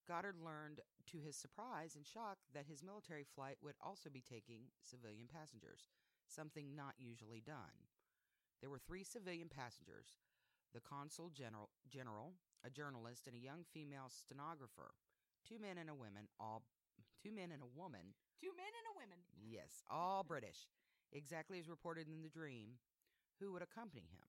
Goddard 0.06 0.36
learned 0.38 0.80
to 1.10 1.18
his 1.18 1.36
surprise 1.36 1.96
and 1.96 2.06
shock 2.06 2.38
that 2.54 2.66
his 2.66 2.82
military 2.82 3.24
flight 3.24 3.56
would 3.62 3.74
also 3.82 4.10
be 4.10 4.22
taking 4.22 4.70
civilian 4.80 5.26
passengers, 5.26 5.88
something 6.28 6.76
not 6.76 6.94
usually 6.98 7.40
done. 7.40 7.90
There 8.60 8.70
were 8.70 8.78
three 8.78 9.04
civilian 9.04 9.48
passengers 9.48 10.16
the 10.74 10.80
consul 10.80 11.30
general, 11.30 11.70
general, 11.88 12.34
a 12.64 12.68
journalist, 12.68 13.26
and 13.26 13.34
a 13.34 13.40
young 13.40 13.64
female 13.72 14.10
stenographer. 14.10 14.92
Two 15.46 15.58
men 15.58 15.78
and 15.78 15.88
a 15.88 15.94
woman, 15.94 16.28
all 16.38 16.62
two 17.22 17.32
men 17.32 17.50
and 17.52 17.62
a 17.62 17.78
woman. 17.78 18.12
Two 18.36 18.52
men 18.52 18.68
and 18.68 18.86
a 18.92 18.98
woman. 19.00 19.18
Yes, 19.40 19.80
all 19.88 20.22
British, 20.22 20.68
exactly 21.12 21.58
as 21.58 21.68
reported 21.68 22.08
in 22.08 22.22
the 22.22 22.28
dream, 22.28 22.78
who 23.40 23.52
would 23.52 23.62
accompany 23.62 24.02
him. 24.02 24.26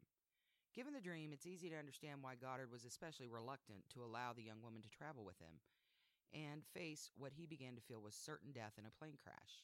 Given 0.75 0.93
the 0.93 1.01
dream, 1.01 1.31
it's 1.34 1.48
easy 1.48 1.69
to 1.69 1.79
understand 1.79 2.22
why 2.22 2.36
Goddard 2.36 2.72
was 2.72 2.86
especially 2.86 3.27
reluctant 3.27 3.89
to 3.93 4.03
allow 4.03 4.34
the 4.34 4.46
young 4.46 4.62
woman 4.62 4.81
to 4.84 4.89
travel 4.89 5.25
with 5.25 5.39
him 5.39 5.57
and 6.34 6.62
face 6.75 7.10
what 7.15 7.31
he 7.34 7.48
began 7.48 7.74
to 7.75 7.81
feel 7.81 8.01
was 8.01 8.13
certain 8.13 8.51
death 8.51 8.75
in 8.77 8.86
a 8.86 8.98
plane 9.00 9.17
crash. 9.17 9.63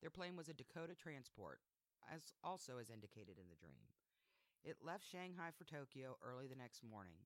Their 0.00 0.10
plane 0.10 0.36
was 0.36 0.48
a 0.48 0.56
Dakota 0.56 0.94
transport, 0.94 1.60
as 2.10 2.32
also 2.42 2.78
as 2.80 2.90
indicated 2.90 3.38
in 3.38 3.48
the 3.48 3.60
dream. 3.60 3.86
It 4.64 4.82
left 4.84 5.08
Shanghai 5.08 5.54
for 5.56 5.64
Tokyo 5.64 6.16
early 6.20 6.48
the 6.48 6.58
next 6.58 6.82
morning. 6.84 7.24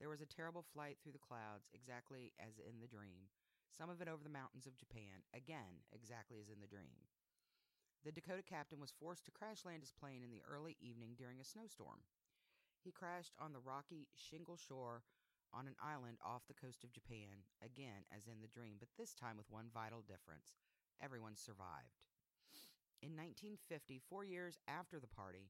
There 0.00 0.08
was 0.10 0.22
a 0.22 0.26
terrible 0.26 0.64
flight 0.74 0.98
through 0.98 1.14
the 1.14 1.22
clouds, 1.22 1.70
exactly 1.70 2.32
as 2.40 2.58
in 2.58 2.80
the 2.80 2.90
dream, 2.90 3.30
some 3.70 3.90
of 3.90 4.00
it 4.00 4.08
over 4.08 4.22
the 4.22 4.32
mountains 4.32 4.66
of 4.66 4.78
Japan, 4.78 5.22
again, 5.34 5.82
exactly 5.92 6.38
as 6.42 6.50
in 6.50 6.58
the 6.60 6.70
dream. 6.70 6.98
The 8.04 8.12
Dakota 8.12 8.44
captain 8.44 8.80
was 8.84 8.92
forced 8.92 9.24
to 9.24 9.32
crash 9.32 9.64
land 9.64 9.80
his 9.80 9.96
plane 9.96 10.20
in 10.20 10.28
the 10.28 10.44
early 10.44 10.76
evening 10.84 11.16
during 11.16 11.40
a 11.40 11.44
snowstorm. 11.44 12.04
He 12.84 12.92
crashed 12.92 13.32
on 13.40 13.56
the 13.56 13.64
rocky 13.64 14.08
shingle 14.12 14.60
shore 14.60 15.00
on 15.56 15.64
an 15.64 15.80
island 15.80 16.20
off 16.20 16.44
the 16.44 16.60
coast 16.60 16.84
of 16.84 16.92
Japan, 16.92 17.48
again 17.64 18.04
as 18.12 18.28
in 18.28 18.44
the 18.44 18.52
dream, 18.52 18.76
but 18.76 18.92
this 18.98 19.14
time 19.16 19.40
with 19.40 19.48
one 19.48 19.72
vital 19.72 20.04
difference 20.04 20.52
everyone 21.00 21.32
survived. 21.34 21.96
In 23.00 23.16
1950, 23.16 24.04
four 24.04 24.24
years 24.24 24.60
after 24.68 25.00
the 25.00 25.08
party, 25.08 25.48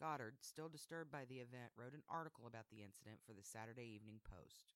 Goddard, 0.00 0.40
still 0.40 0.72
disturbed 0.72 1.12
by 1.12 1.28
the 1.28 1.44
event, 1.44 1.76
wrote 1.76 1.92
an 1.92 2.08
article 2.08 2.48
about 2.48 2.72
the 2.72 2.80
incident 2.80 3.20
for 3.28 3.36
the 3.36 3.44
Saturday 3.44 3.84
Evening 3.92 4.24
Post. 4.24 4.72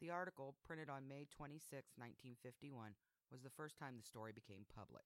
The 0.00 0.08
article, 0.08 0.56
printed 0.64 0.88
on 0.88 1.08
May 1.08 1.28
26, 1.28 1.92
1951, 2.00 2.96
was 3.28 3.44
the 3.44 3.52
first 3.52 3.76
time 3.76 4.00
the 4.00 4.06
story 4.06 4.32
became 4.32 4.64
public. 4.72 5.04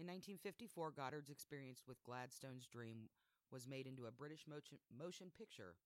In 0.00 0.08
1954, 0.08 0.96
Goddard's 0.96 1.28
experience 1.28 1.84
with 1.84 2.00
Gladstone's 2.08 2.64
dream 2.64 3.12
was 3.52 3.68
made 3.68 3.84
into 3.84 4.08
a 4.08 4.16
British 4.16 4.48
motion, 4.48 4.80
motion 4.88 5.28
picture, 5.36 5.76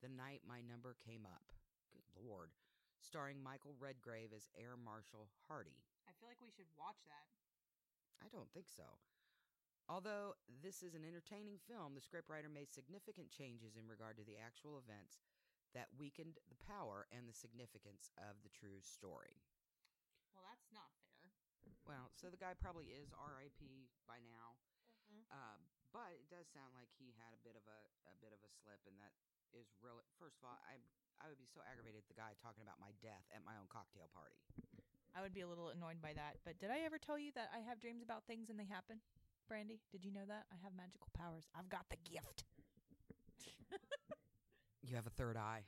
The 0.00 0.08
Night 0.08 0.40
My 0.48 0.64
Number 0.64 0.96
Came 0.96 1.28
Up. 1.28 1.44
Good 1.92 2.08
Lord. 2.16 2.56
Starring 3.04 3.36
Michael 3.36 3.76
Redgrave 3.76 4.32
as 4.32 4.48
Air 4.56 4.80
Marshal 4.80 5.28
Hardy. 5.44 5.76
I 6.08 6.16
feel 6.16 6.32
like 6.32 6.40
we 6.40 6.48
should 6.48 6.72
watch 6.80 7.04
that. 7.12 7.28
I 8.24 8.32
don't 8.32 8.48
think 8.56 8.64
so. 8.64 8.96
Although 9.92 10.40
this 10.64 10.80
is 10.80 10.96
an 10.96 11.04
entertaining 11.04 11.60
film, 11.60 11.92
the 11.92 12.00
scriptwriter 12.00 12.48
made 12.48 12.72
significant 12.72 13.28
changes 13.28 13.76
in 13.76 13.84
regard 13.84 14.16
to 14.16 14.24
the 14.24 14.40
actual 14.40 14.80
events 14.80 15.20
that 15.76 15.92
weakened 16.00 16.40
the 16.48 16.64
power 16.64 17.04
and 17.12 17.28
the 17.28 17.36
significance 17.36 18.08
of 18.16 18.40
the 18.40 18.52
true 18.56 18.80
story. 18.80 19.36
Well, 20.32 20.48
that's 20.48 20.72
not. 20.72 20.99
Well, 21.90 22.14
so 22.14 22.30
the 22.30 22.38
guy 22.38 22.54
probably 22.54 22.94
is 22.94 23.10
R.I.P. 23.18 23.90
by 24.06 24.22
now, 24.30 24.54
Mm-hmm. 25.10 25.26
uh, 25.34 25.58
but 25.90 26.14
it 26.14 26.30
does 26.30 26.46
sound 26.54 26.70
like 26.78 26.86
he 26.94 27.10
had 27.18 27.34
a 27.34 27.40
bit 27.42 27.58
of 27.58 27.66
a 27.66 27.80
a 28.06 28.14
bit 28.22 28.30
of 28.30 28.38
a 28.46 28.50
slip, 28.62 28.78
and 28.86 28.94
that 29.02 29.10
is 29.50 29.66
really. 29.82 30.06
First 30.22 30.38
of 30.38 30.46
all, 30.46 30.54
I 30.62 30.78
I 31.18 31.26
would 31.26 31.34
be 31.42 31.50
so 31.50 31.58
aggravated 31.66 32.06
at 32.06 32.06
the 32.06 32.14
guy 32.14 32.38
talking 32.38 32.62
about 32.62 32.78
my 32.78 32.94
death 33.02 33.26
at 33.34 33.42
my 33.42 33.58
own 33.58 33.66
cocktail 33.66 34.06
party. 34.14 34.38
I 35.10 35.18
would 35.18 35.34
be 35.34 35.42
a 35.42 35.50
little 35.50 35.74
annoyed 35.74 35.98
by 35.98 36.14
that. 36.14 36.38
But 36.46 36.62
did 36.62 36.70
I 36.70 36.86
ever 36.86 36.94
tell 36.94 37.18
you 37.18 37.34
that 37.34 37.50
I 37.50 37.58
have 37.66 37.82
dreams 37.82 38.06
about 38.06 38.22
things 38.30 38.46
and 38.54 38.54
they 38.54 38.70
happen? 38.70 39.02
Brandy, 39.50 39.82
did 39.90 40.06
you 40.06 40.14
know 40.14 40.22
that? 40.30 40.46
I 40.54 40.62
have 40.62 40.78
magical 40.78 41.10
powers. 41.10 41.50
I've 41.58 41.66
got 41.66 41.90
the 41.90 41.98
gift. 42.06 42.46
You 44.82 44.96
have 44.96 45.06
a 45.06 45.10
third 45.10 45.36
eye. 45.36 45.66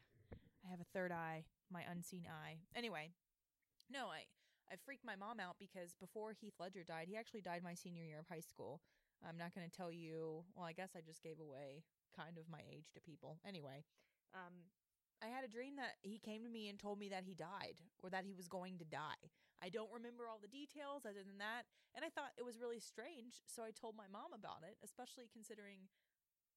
I 0.64 0.70
have 0.70 0.80
a 0.80 0.88
third 0.94 1.12
eye, 1.12 1.44
my 1.70 1.82
unseen 1.90 2.24
eye. 2.26 2.58
Anyway, 2.74 3.12
no, 3.90 4.06
I 4.06 4.24
I 4.72 4.80
freaked 4.80 5.04
my 5.04 5.16
mom 5.16 5.36
out 5.36 5.60
because 5.60 5.92
before 6.00 6.32
Heath 6.32 6.56
Ledger 6.56 6.80
died, 6.80 7.04
he 7.12 7.16
actually 7.16 7.44
died 7.44 7.60
my 7.60 7.74
senior 7.74 8.04
year 8.04 8.24
of 8.24 8.28
high 8.32 8.40
school. 8.40 8.80
I'm 9.20 9.36
not 9.36 9.54
going 9.54 9.68
to 9.68 9.76
tell 9.76 9.92
you. 9.92 10.48
Well, 10.56 10.64
I 10.64 10.72
guess 10.72 10.96
I 10.96 11.04
just 11.04 11.22
gave 11.22 11.36
away 11.38 11.84
kind 12.16 12.40
of 12.40 12.48
my 12.48 12.64
age 12.72 12.88
to 12.96 13.00
people. 13.04 13.36
Anyway, 13.44 13.84
um, 14.32 14.72
I 15.20 15.28
had 15.28 15.44
a 15.44 15.52
dream 15.52 15.76
that 15.76 16.00
he 16.00 16.16
came 16.16 16.42
to 16.42 16.48
me 16.48 16.72
and 16.72 16.80
told 16.80 16.98
me 16.98 17.12
that 17.12 17.28
he 17.28 17.36
died 17.36 17.76
or 18.02 18.08
that 18.08 18.24
he 18.24 18.32
was 18.32 18.48
going 18.48 18.80
to 18.80 18.88
die. 18.88 19.20
I 19.62 19.68
don't 19.68 19.92
remember 19.92 20.26
all 20.26 20.40
the 20.40 20.50
details 20.50 21.04
other 21.04 21.22
than 21.22 21.38
that, 21.38 21.68
and 21.94 22.02
I 22.02 22.10
thought 22.10 22.34
it 22.34 22.42
was 22.42 22.58
really 22.58 22.80
strange. 22.80 23.44
So 23.46 23.62
I 23.62 23.70
told 23.70 23.94
my 23.94 24.10
mom 24.10 24.34
about 24.34 24.64
it, 24.66 24.80
especially 24.82 25.28
considering 25.30 25.86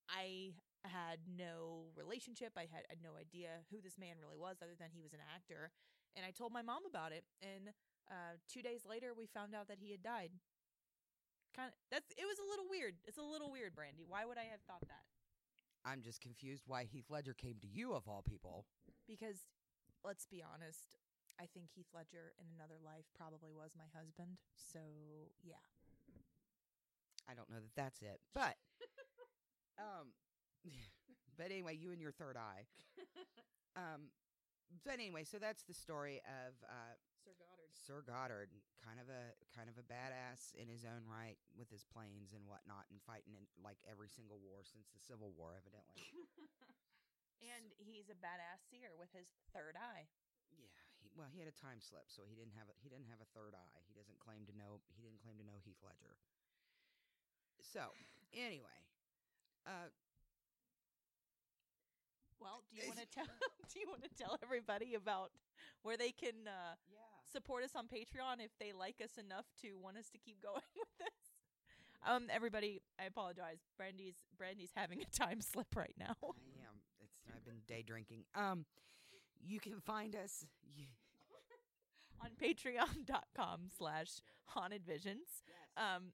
I 0.10 0.56
had 0.88 1.22
no 1.30 1.94
relationship. 1.94 2.58
I 2.58 2.66
had, 2.72 2.90
had 2.90 3.04
no 3.04 3.14
idea 3.14 3.62
who 3.70 3.78
this 3.78 4.00
man 4.00 4.18
really 4.18 4.40
was, 4.40 4.58
other 4.64 4.74
than 4.74 4.90
he 4.90 5.04
was 5.04 5.14
an 5.14 5.22
actor. 5.22 5.70
And 6.18 6.26
I 6.26 6.32
told 6.32 6.50
my 6.50 6.64
mom 6.64 6.88
about 6.90 7.12
it, 7.12 7.28
and 7.44 7.76
uh, 8.10 8.38
two 8.48 8.62
days 8.62 8.86
later, 8.88 9.14
we 9.16 9.26
found 9.26 9.56
out 9.56 9.68
that 9.68 9.80
he 9.80 9.92
had 9.92 10.04
died. 10.04 10.32
Kind 11.56 11.72
of 11.72 11.76
that's 11.90 12.12
it 12.18 12.28
was 12.28 12.38
a 12.40 12.48
little 12.50 12.68
weird. 12.70 12.96
It's 13.06 13.18
a 13.18 13.24
little 13.24 13.50
weird, 13.52 13.76
Brandy. 13.76 14.04
Why 14.04 14.26
would 14.26 14.38
I 14.38 14.52
have 14.52 14.62
thought 14.68 14.84
that? 14.92 15.08
I'm 15.86 16.02
just 16.02 16.20
confused 16.20 16.64
why 16.68 16.84
Heath 16.84 17.08
Ledger 17.10 17.34
came 17.34 17.62
to 17.62 17.68
you 17.68 17.94
of 17.94 18.08
all 18.08 18.26
people. 18.26 18.66
Because 19.08 19.48
let's 20.04 20.26
be 20.26 20.44
honest, 20.44 20.98
I 21.40 21.46
think 21.54 21.70
Heath 21.72 21.88
Ledger 21.94 22.34
in 22.42 22.48
another 22.52 22.82
life 22.84 23.06
probably 23.16 23.54
was 23.54 23.72
my 23.78 23.88
husband. 23.96 24.38
So 24.56 24.80
yeah. 25.44 25.64
I 27.30 27.34
don't 27.34 27.50
know 27.50 27.58
that 27.58 27.74
that's 27.76 28.02
it, 28.02 28.20
but 28.34 28.56
um, 29.80 30.14
but 31.38 31.48
anyway, 31.48 31.76
you 31.76 31.92
and 31.92 32.02
your 32.02 32.12
third 32.12 32.38
eye. 32.38 32.68
Um, 33.76 34.08
but 34.84 34.98
anyway, 34.98 35.24
so 35.24 35.38
that's 35.38 35.64
the 35.64 35.74
story 35.74 36.22
of 36.26 36.54
uh, 36.66 36.96
Sir 37.24 37.34
Goddard. 37.38 37.72
Sir 37.74 38.00
Goddard, 38.06 38.50
kind 38.82 39.02
of 39.02 39.10
a 39.10 39.34
kind 39.54 39.70
of 39.70 39.78
a 39.82 39.86
badass 39.86 40.54
in 40.58 40.70
his 40.70 40.86
own 40.86 41.06
right 41.06 41.38
with 41.58 41.70
his 41.70 41.86
planes 41.86 42.34
and 42.34 42.46
whatnot, 42.46 42.90
and 42.90 43.02
fighting 43.04 43.34
in 43.38 43.46
like 43.62 43.82
every 43.86 44.10
single 44.10 44.42
war 44.42 44.66
since 44.66 44.90
the 44.94 45.02
Civil 45.02 45.34
War, 45.34 45.58
evidently. 45.58 46.06
and 47.54 47.74
he's 47.78 48.10
a 48.10 48.18
badass 48.18 48.66
seer 48.70 48.94
with 48.98 49.10
his 49.14 49.30
third 49.54 49.78
eye. 49.78 50.06
yeah, 50.54 50.82
he, 51.02 51.10
well, 51.14 51.30
he 51.30 51.42
had 51.42 51.50
a 51.50 51.58
time 51.58 51.82
slip, 51.82 52.10
so 52.10 52.26
he 52.26 52.38
didn't 52.38 52.56
have 52.58 52.70
a, 52.70 52.76
he 52.82 52.90
didn't 52.90 53.10
have 53.10 53.22
a 53.22 53.30
third 53.34 53.54
eye. 53.58 53.82
He 53.90 53.94
doesn't 53.94 54.18
claim 54.22 54.46
to 54.50 54.54
know 54.54 54.82
he 54.94 55.02
didn't 55.06 55.22
claim 55.22 55.38
to 55.42 55.46
know 55.46 55.58
Heath 55.62 55.82
Ledger. 55.82 56.18
So 57.62 57.92
anyway, 58.34 58.80
uh, 59.66 59.90
Well, 62.46 62.62
do 62.70 62.78
you 62.78 62.86
want 62.86 63.00
to 63.02 63.10
tell 63.10 63.26
do 63.74 63.80
you 63.80 63.90
want 63.90 64.04
to 64.04 64.14
tell 64.14 64.38
everybody 64.44 64.94
about 64.94 65.32
where 65.82 65.98
they 65.98 66.12
can 66.12 66.46
uh, 66.46 66.78
yeah, 66.94 67.02
support 67.34 67.64
us 67.64 67.72
on 67.76 67.88
Patreon 67.88 68.38
if 68.38 68.52
they 68.60 68.72
like 68.72 69.02
us 69.04 69.18
enough 69.18 69.46
to 69.64 69.80
want 69.82 69.98
us 69.98 70.10
to 70.12 70.20
keep 70.20 70.44
going 70.44 70.70
with 70.78 70.94
this? 71.00 71.18
Um, 72.06 72.28
everybody, 72.30 72.84
I 73.02 73.06
apologize. 73.06 73.66
Brandy's 73.78 74.22
Brandy's 74.38 74.70
having 74.76 75.02
a 75.02 75.06
time 75.06 75.42
slip 75.42 75.76
right 75.76 75.96
now. 75.98 76.14
I 76.22 76.70
am. 76.70 76.78
It's 77.02 77.18
I've 77.34 77.44
been 77.44 77.66
day 77.66 77.82
drinking. 77.82 78.26
Um, 78.36 78.66
you 79.42 79.60
can 79.60 79.82
find 79.82 80.16
us. 80.16 80.46
You, 80.76 80.86
on 82.22 82.30
patreon.com 82.40 83.72
slash 83.76 84.22
haunted 84.46 84.86
visions. 84.86 85.42
Um, 85.78 86.14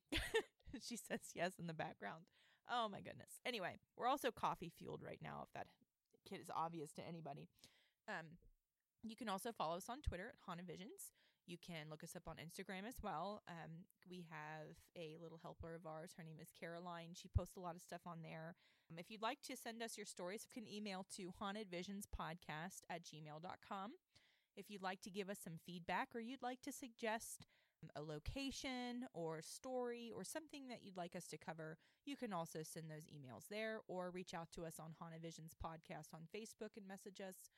she 0.82 0.96
says 0.96 1.20
yes 1.36 1.60
in 1.60 1.68
the 1.68 1.74
background. 1.74 2.24
Oh 2.72 2.88
my 2.88 3.02
goodness. 3.02 3.42
Anyway, 3.46 3.80
we're 3.98 4.08
also 4.08 4.32
coffee 4.32 4.72
fueled 4.78 5.04
right 5.06 5.20
now, 5.22 5.44
if 5.44 5.54
that 5.54 5.68
kid 6.28 6.40
is 6.42 6.50
obvious 6.56 6.92
to 6.94 7.08
anybody. 7.08 7.48
Um, 8.08 8.38
you 9.04 9.16
can 9.16 9.30
also 9.30 9.52
follow 9.52 9.78
us 9.78 9.90
on 9.90 10.02
Twitter 10.02 10.30
at 10.30 10.36
Haunted 10.46 10.68
Visions. 10.68 11.12
You 11.48 11.58
can 11.58 11.90
look 11.90 12.04
us 12.04 12.16
up 12.16 12.28
on 12.28 12.36
Instagram 12.36 12.88
as 12.88 12.96
well. 13.02 13.42
Um, 13.48 13.86
we 14.10 14.26
have 14.30 14.78
a 14.96 15.18
little 15.22 15.40
helper 15.42 15.74
of 15.74 15.86
ours. 15.86 16.12
Her 16.16 16.24
name 16.24 16.38
is 16.42 16.50
Caroline. 16.58 17.10
She 17.14 17.30
posts 17.36 17.58
a 17.58 17.60
lot 17.60 17.76
of 17.76 17.82
stuff 17.82 18.02
on 18.06 18.20
there. 18.22 18.56
Um, 18.92 19.00
if 19.00 19.10
you'd 19.10 19.22
like 19.22 19.42
to 19.44 19.58
send 19.58 19.82
us 19.82 19.98
your 19.98 20.06
stories, 20.06 20.46
you 20.46 20.62
can 20.62 20.72
email 20.72 21.06
to 21.18 21.34
hauntedvisionspodcast 21.42 22.86
at 22.90 23.04
gmail.com. 23.04 23.92
If 24.56 24.70
you'd 24.70 24.84
like 24.84 25.02
to 25.02 25.10
give 25.10 25.30
us 25.30 25.40
some 25.44 25.60
feedback 25.66 26.10
or 26.14 26.20
you'd 26.20 26.44
like 26.44 26.62
to 26.62 26.72
suggest 26.72 27.48
a 27.96 28.02
location 28.02 29.06
or 29.14 29.42
story 29.42 30.12
or 30.16 30.24
something 30.24 30.68
that 30.68 30.80
you'd 30.84 30.98
like 30.98 31.16
us 31.16 31.28
to 31.28 31.38
cover, 31.38 31.78
you 32.06 32.16
can 32.16 32.34
also 32.34 32.60
send 32.64 32.90
those 32.90 33.06
emails 33.06 33.48
there 33.50 33.80
or 33.88 34.12
reach 34.12 34.34
out 34.34 34.52
to 34.52 34.66
us 34.66 34.80
on 34.80 34.96
Haunted 35.00 35.22
Visions 35.22 35.54
Podcast 35.64 36.14
on 36.14 36.22
Facebook 36.36 36.78
and 36.78 36.88
message 36.88 37.22
us. 37.22 37.52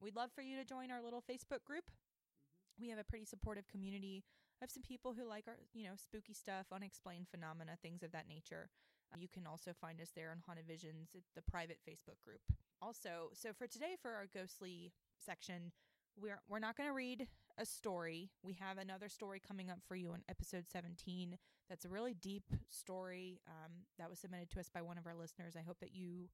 We'd 0.00 0.16
love 0.16 0.30
for 0.34 0.42
you 0.42 0.56
to 0.56 0.64
join 0.64 0.90
our 0.90 1.02
little 1.02 1.22
Facebook 1.22 1.64
group. 1.64 1.84
Mm-hmm. 1.84 2.82
We 2.82 2.88
have 2.90 2.98
a 2.98 3.04
pretty 3.04 3.24
supportive 3.24 3.68
community 3.68 4.24
of 4.62 4.70
some 4.70 4.82
people 4.82 5.14
who 5.14 5.26
like 5.26 5.44
our, 5.48 5.56
you 5.72 5.84
know, 5.84 5.96
spooky 5.96 6.34
stuff, 6.34 6.66
unexplained 6.72 7.28
phenomena, 7.30 7.72
things 7.80 8.02
of 8.02 8.12
that 8.12 8.28
nature. 8.28 8.68
You 9.18 9.26
can 9.26 9.46
also 9.46 9.72
find 9.72 10.00
us 10.00 10.12
there 10.14 10.30
on 10.30 10.38
Haunted 10.46 10.68
Visions, 10.68 11.10
uh, 11.16 11.20
the 11.34 11.42
private 11.42 11.78
Facebook 11.82 12.20
group. 12.24 12.40
Also, 12.80 13.30
so 13.34 13.50
for 13.52 13.66
today, 13.66 13.96
for 14.00 14.12
our 14.12 14.26
ghostly 14.32 14.92
section, 15.18 15.72
we're 16.20 16.40
we're 16.48 16.60
not 16.60 16.76
going 16.76 16.88
to 16.88 16.94
read 16.94 17.26
a 17.60 17.66
story. 17.66 18.30
We 18.42 18.54
have 18.54 18.78
another 18.78 19.08
story 19.08 19.40
coming 19.46 19.70
up 19.70 19.78
for 19.86 19.94
you 19.94 20.14
in 20.14 20.22
episode 20.28 20.64
17. 20.72 21.36
That's 21.68 21.84
a 21.84 21.90
really 21.90 22.14
deep 22.14 22.44
story 22.68 23.40
um, 23.46 23.72
that 23.98 24.08
was 24.08 24.18
submitted 24.18 24.50
to 24.50 24.60
us 24.60 24.70
by 24.72 24.80
one 24.80 24.96
of 24.96 25.06
our 25.06 25.14
listeners. 25.14 25.54
I 25.56 25.62
hope 25.62 25.78
that 25.80 25.94
you 25.94 26.30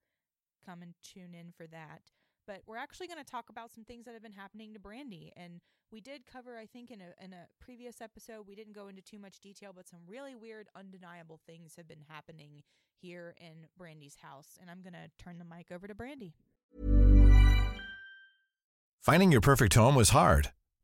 come 0.64 0.82
and 0.82 0.94
tune 1.02 1.34
in 1.34 1.52
for 1.56 1.66
that. 1.66 2.02
But 2.46 2.62
we're 2.66 2.76
actually 2.76 3.08
going 3.08 3.18
to 3.18 3.28
talk 3.28 3.50
about 3.50 3.72
some 3.72 3.82
things 3.84 4.04
that 4.04 4.14
have 4.14 4.22
been 4.22 4.30
happening 4.30 4.72
to 4.72 4.78
Brandy, 4.78 5.32
and 5.36 5.60
we 5.90 6.00
did 6.00 6.26
cover, 6.26 6.56
I 6.56 6.66
think, 6.66 6.92
in 6.92 7.00
a 7.00 7.24
in 7.24 7.32
a 7.32 7.48
previous 7.60 8.00
episode. 8.00 8.46
We 8.46 8.54
didn't 8.54 8.74
go 8.74 8.86
into 8.86 9.02
too 9.02 9.18
much 9.18 9.40
detail, 9.40 9.72
but 9.74 9.88
some 9.88 9.98
really 10.06 10.36
weird, 10.36 10.68
undeniable 10.76 11.40
things 11.44 11.74
have 11.76 11.88
been 11.88 12.04
happening 12.08 12.62
here 13.00 13.34
in 13.40 13.66
Brandy's 13.76 14.16
house. 14.22 14.58
And 14.60 14.70
I'm 14.70 14.80
going 14.80 14.92
to 14.92 15.10
turn 15.18 15.38
the 15.38 15.44
mic 15.44 15.72
over 15.72 15.88
to 15.88 15.94
Brandy. 15.94 16.34
Finding 19.00 19.32
your 19.32 19.40
perfect 19.40 19.74
home 19.74 19.96
was 19.96 20.10
hard, 20.10 20.52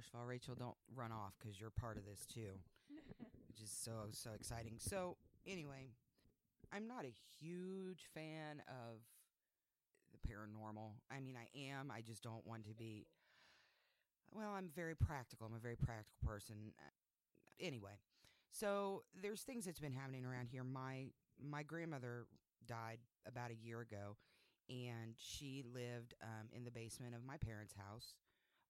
First 0.00 0.14
of 0.14 0.20
all, 0.20 0.24
Rachel, 0.24 0.54
don't 0.54 0.76
run 0.96 1.12
off 1.12 1.34
because 1.38 1.60
you're 1.60 1.68
part 1.68 1.98
of 1.98 2.06
this 2.06 2.24
too, 2.24 2.56
which 3.48 3.60
is 3.62 3.70
so, 3.70 4.08
so 4.12 4.30
exciting. 4.34 4.76
So, 4.78 5.18
anyway, 5.46 5.88
I'm 6.72 6.88
not 6.88 7.04
a 7.04 7.12
huge 7.38 8.06
fan 8.14 8.62
of 8.66 9.00
the 10.10 10.26
paranormal. 10.26 10.92
I 11.14 11.20
mean, 11.20 11.34
I 11.36 11.48
am. 11.70 11.90
I 11.90 12.00
just 12.00 12.22
don't 12.22 12.46
want 12.46 12.64
to 12.64 12.74
be. 12.74 13.08
Well, 14.32 14.52
I'm 14.56 14.70
very 14.74 14.94
practical. 14.94 15.46
I'm 15.46 15.54
a 15.54 15.58
very 15.58 15.76
practical 15.76 16.16
person. 16.26 16.72
Anyway, 17.60 17.98
so 18.50 19.02
there's 19.20 19.42
things 19.42 19.66
that's 19.66 19.80
been 19.80 19.92
happening 19.92 20.24
around 20.24 20.48
here. 20.50 20.64
My 20.64 21.08
my 21.38 21.62
grandmother 21.62 22.24
died 22.66 23.00
about 23.26 23.50
a 23.50 23.66
year 23.66 23.82
ago, 23.82 24.16
and 24.70 25.12
she 25.18 25.62
lived 25.74 26.14
um, 26.22 26.48
in 26.54 26.64
the 26.64 26.70
basement 26.70 27.14
of 27.14 27.22
my 27.22 27.36
parents' 27.36 27.74
house, 27.76 28.14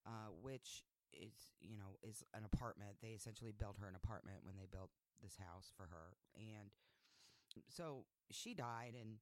uh, 0.05 0.31
which 0.41 0.83
is 1.13 1.33
you 1.59 1.77
know 1.77 1.97
is 2.03 2.23
an 2.33 2.43
apartment. 2.45 2.97
They 3.01 3.15
essentially 3.15 3.51
built 3.51 3.77
her 3.79 3.87
an 3.87 3.95
apartment 3.95 4.43
when 4.43 4.55
they 4.55 4.67
built 4.69 4.91
this 5.21 5.37
house 5.37 5.71
for 5.75 5.87
her, 5.87 6.17
and 6.35 6.71
so 7.69 8.05
she 8.31 8.53
died, 8.53 8.95
and 8.99 9.17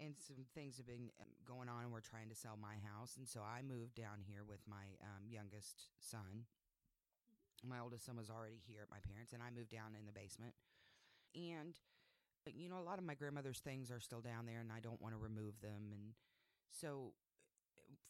and 0.00 0.14
some 0.18 0.44
things 0.54 0.76
have 0.76 0.86
been 0.86 1.10
um, 1.20 1.30
going 1.46 1.68
on. 1.68 1.84
and 1.84 1.92
We're 1.92 2.00
trying 2.00 2.28
to 2.28 2.34
sell 2.34 2.58
my 2.60 2.76
house, 2.82 3.16
and 3.16 3.28
so 3.28 3.40
I 3.40 3.62
moved 3.62 3.94
down 3.94 4.24
here 4.26 4.42
with 4.46 4.60
my 4.66 4.98
um, 5.02 5.30
youngest 5.30 5.90
son. 6.00 6.48
My 7.64 7.80
oldest 7.80 8.04
son 8.04 8.16
was 8.16 8.28
already 8.28 8.60
here 8.66 8.82
at 8.82 8.90
my 8.90 9.00
parents, 9.00 9.32
and 9.32 9.42
I 9.42 9.48
moved 9.48 9.70
down 9.70 9.96
in 9.98 10.04
the 10.04 10.12
basement. 10.12 10.52
And 11.34 11.78
you 12.52 12.68
know, 12.68 12.78
a 12.78 12.84
lot 12.84 12.98
of 12.98 13.04
my 13.04 13.14
grandmother's 13.14 13.60
things 13.60 13.90
are 13.90 14.00
still 14.00 14.20
down 14.20 14.46
there, 14.46 14.60
and 14.60 14.70
I 14.72 14.80
don't 14.80 15.00
want 15.00 15.14
to 15.14 15.18
remove 15.18 15.60
them. 15.62 15.92
And 15.92 16.12
so, 16.70 17.12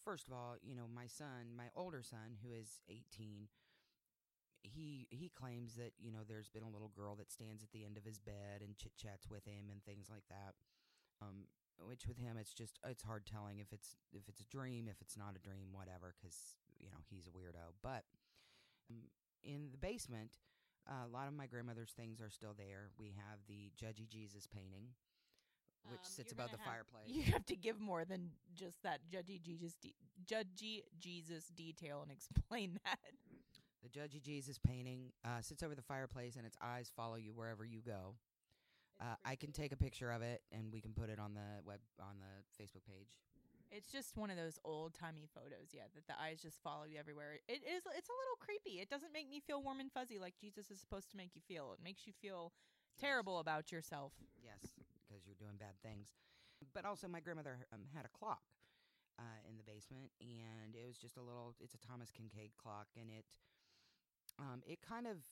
first 0.04 0.28
of 0.28 0.34
all, 0.34 0.56
you 0.62 0.74
know, 0.74 0.84
my 0.92 1.06
son, 1.06 1.56
my 1.56 1.72
older 1.74 2.02
son, 2.02 2.36
who 2.44 2.52
is 2.52 2.80
18, 2.88 3.48
he 4.62 5.06
he 5.10 5.28
claims 5.28 5.74
that 5.74 5.92
you 6.00 6.10
know 6.10 6.24
there's 6.26 6.48
been 6.48 6.62
a 6.62 6.70
little 6.72 6.90
girl 6.96 7.14
that 7.16 7.30
stands 7.30 7.62
at 7.62 7.70
the 7.72 7.84
end 7.84 7.96
of 7.96 8.04
his 8.04 8.18
bed 8.18 8.64
and 8.64 8.76
chit 8.76 8.92
chats 8.96 9.28
with 9.28 9.44
him 9.44 9.68
and 9.70 9.84
things 9.84 10.08
like 10.10 10.24
that. 10.28 10.54
Um, 11.20 11.48
which 11.88 12.06
with 12.06 12.18
him, 12.18 12.36
it's 12.38 12.54
just 12.54 12.78
it's 12.84 13.02
hard 13.02 13.26
telling 13.26 13.58
if 13.58 13.72
it's 13.72 13.96
if 14.12 14.28
it's 14.28 14.40
a 14.40 14.48
dream, 14.48 14.88
if 14.88 15.00
it's 15.00 15.16
not 15.16 15.36
a 15.36 15.46
dream, 15.46 15.68
whatever, 15.72 16.14
because 16.16 16.56
you 16.78 16.88
know 16.88 17.00
he's 17.10 17.26
a 17.26 17.30
weirdo. 17.36 17.76
But 17.82 18.04
um, 18.90 19.08
in 19.42 19.68
the 19.70 19.78
basement, 19.78 20.38
uh, 20.88 21.06
a 21.06 21.12
lot 21.12 21.28
of 21.28 21.34
my 21.34 21.46
grandmother's 21.46 21.92
things 21.92 22.20
are 22.20 22.30
still 22.30 22.54
there. 22.56 22.90
We 22.98 23.14
have 23.16 23.40
the 23.48 23.72
Judgy 23.76 24.08
Jesus 24.08 24.46
painting, 24.46 24.96
which 25.90 26.00
Um, 26.00 26.04
sits 26.04 26.32
above 26.32 26.50
the 26.50 26.58
have- 26.58 26.66
fireplace. 26.66 27.08
You 27.08 27.22
have 27.32 27.46
to 27.46 27.56
give 27.56 27.80
more 27.80 28.04
than 28.04 28.30
just 28.54 28.82
that 28.82 29.00
judgy 29.10 29.40
Jesus, 29.42 29.74
de- 29.76 29.94
judgy 30.26 30.82
Jesus 30.98 31.48
detail 31.48 32.02
and 32.02 32.10
explain 32.10 32.78
that. 32.84 32.98
The 33.82 33.90
Judgy 33.90 34.22
Jesus 34.22 34.58
painting 34.58 35.12
uh, 35.26 35.42
sits 35.42 35.62
over 35.62 35.74
the 35.74 35.82
fireplace, 35.82 36.36
and 36.36 36.46
its 36.46 36.56
eyes 36.62 36.90
follow 36.96 37.16
you 37.16 37.34
wherever 37.34 37.66
you 37.66 37.80
go. 37.84 38.14
Uh, 38.98 39.16
I 39.26 39.36
can 39.36 39.52
take 39.52 39.72
a 39.72 39.76
picture 39.76 40.10
of 40.10 40.22
it, 40.22 40.40
and 40.52 40.72
we 40.72 40.80
can 40.80 40.94
put 40.94 41.10
it 41.10 41.18
on 41.18 41.34
the 41.34 41.60
web 41.66 41.80
on 42.00 42.16
the 42.18 42.62
Facebook 42.62 42.84
page. 42.88 43.18
It's 43.70 43.92
just 43.92 44.16
one 44.16 44.30
of 44.30 44.36
those 44.38 44.58
old 44.64 44.94
timey 44.94 45.26
photos, 45.34 45.74
yeah, 45.74 45.82
that 45.94 46.06
the 46.06 46.14
eyes 46.18 46.40
just 46.40 46.62
follow 46.62 46.84
you 46.84 46.96
everywhere. 46.98 47.40
It 47.46 47.60
is 47.60 47.82
it's 47.84 48.08
a 48.08 48.16
little 48.24 48.38
creepy. 48.40 48.80
It 48.80 48.88
doesn't 48.88 49.12
make 49.12 49.28
me 49.28 49.40
feel 49.40 49.60
warm 49.62 49.80
and 49.80 49.92
fuzzy 49.92 50.18
like 50.18 50.34
Jesus 50.40 50.70
is 50.70 50.80
supposed 50.80 51.10
to 51.10 51.16
make 51.18 51.32
you 51.34 51.42
feel. 51.46 51.72
It 51.76 51.84
makes 51.84 52.06
you 52.06 52.14
feel 52.22 52.52
terrible 52.98 53.38
about 53.40 53.70
yourself. 53.70 54.12
Yes, 54.42 54.70
because 55.24 55.40
you're 55.40 55.48
doing 55.48 55.56
bad 55.56 55.80
things. 55.80 56.12
But 56.76 56.84
also, 56.84 57.08
my 57.08 57.20
grandmother 57.20 57.64
um, 57.72 57.88
had 57.96 58.04
a 58.04 58.12
clock 58.12 58.44
uh, 59.18 59.40
in 59.48 59.56
the 59.56 59.64
basement, 59.64 60.12
and 60.20 60.76
it 60.76 60.86
was 60.86 60.98
just 60.98 61.16
a 61.16 61.22
little. 61.22 61.56
It's 61.60 61.74
a 61.74 61.80
Thomas 61.80 62.12
Kinkade 62.12 62.56
clock, 62.60 62.88
and 63.00 63.08
it 63.10 63.24
um, 64.38 64.62
it 64.66 64.80
kind 64.82 65.06
of 65.06 65.24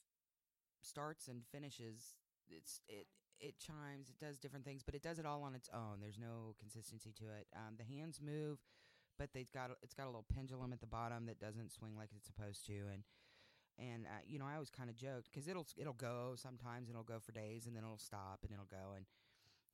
starts 0.81 1.28
and 1.28 1.42
finishes. 1.52 2.16
It's 2.48 2.81
it 2.88 3.07
it 3.40 3.59
chimes. 3.59 4.09
It 4.09 4.18
does 4.18 4.38
different 4.38 4.64
things, 4.64 4.83
but 4.83 4.94
it 4.94 5.02
does 5.02 5.18
it 5.18 5.26
all 5.26 5.42
on 5.42 5.55
its 5.55 5.68
own. 5.72 6.00
There's 6.00 6.18
no 6.18 6.55
consistency 6.59 7.12
to 7.18 7.24
it. 7.38 7.46
Um, 7.55 7.76
the 7.78 7.85
hands 7.85 8.20
move, 8.22 8.59
but 9.18 9.31
they've 9.33 9.50
got 9.52 9.70
it's 9.83 9.94
got 9.94 10.05
a 10.05 10.11
little 10.12 10.26
pendulum 10.35 10.72
at 10.72 10.81
the 10.81 10.87
bottom 10.87 11.26
that 11.26 11.38
doesn't 11.38 11.72
swing 11.72 11.96
like 11.96 12.11
it's 12.14 12.26
supposed 12.26 12.66
to, 12.66 12.90
and 12.92 13.05
and 13.78 14.07
uh, 14.07 14.22
you 14.26 14.38
know 14.38 14.46
I 14.46 14.55
always 14.55 14.70
kind 14.70 14.90
of 14.90 14.96
joked 14.96 15.31
because 15.33 15.48
it'll 15.48 15.66
it'll 15.76 15.92
go 15.92 16.35
sometimes 16.37 16.88
and 16.88 16.96
it'll 16.96 17.05
go 17.05 17.20
for 17.20 17.33
days 17.33 17.66
and 17.66 17.76
then 17.76 17.85
it'll 17.85 17.98
stop 17.98 18.40
and 18.42 18.52
it'll 18.52 18.66
go 18.66 18.94
and 18.96 19.07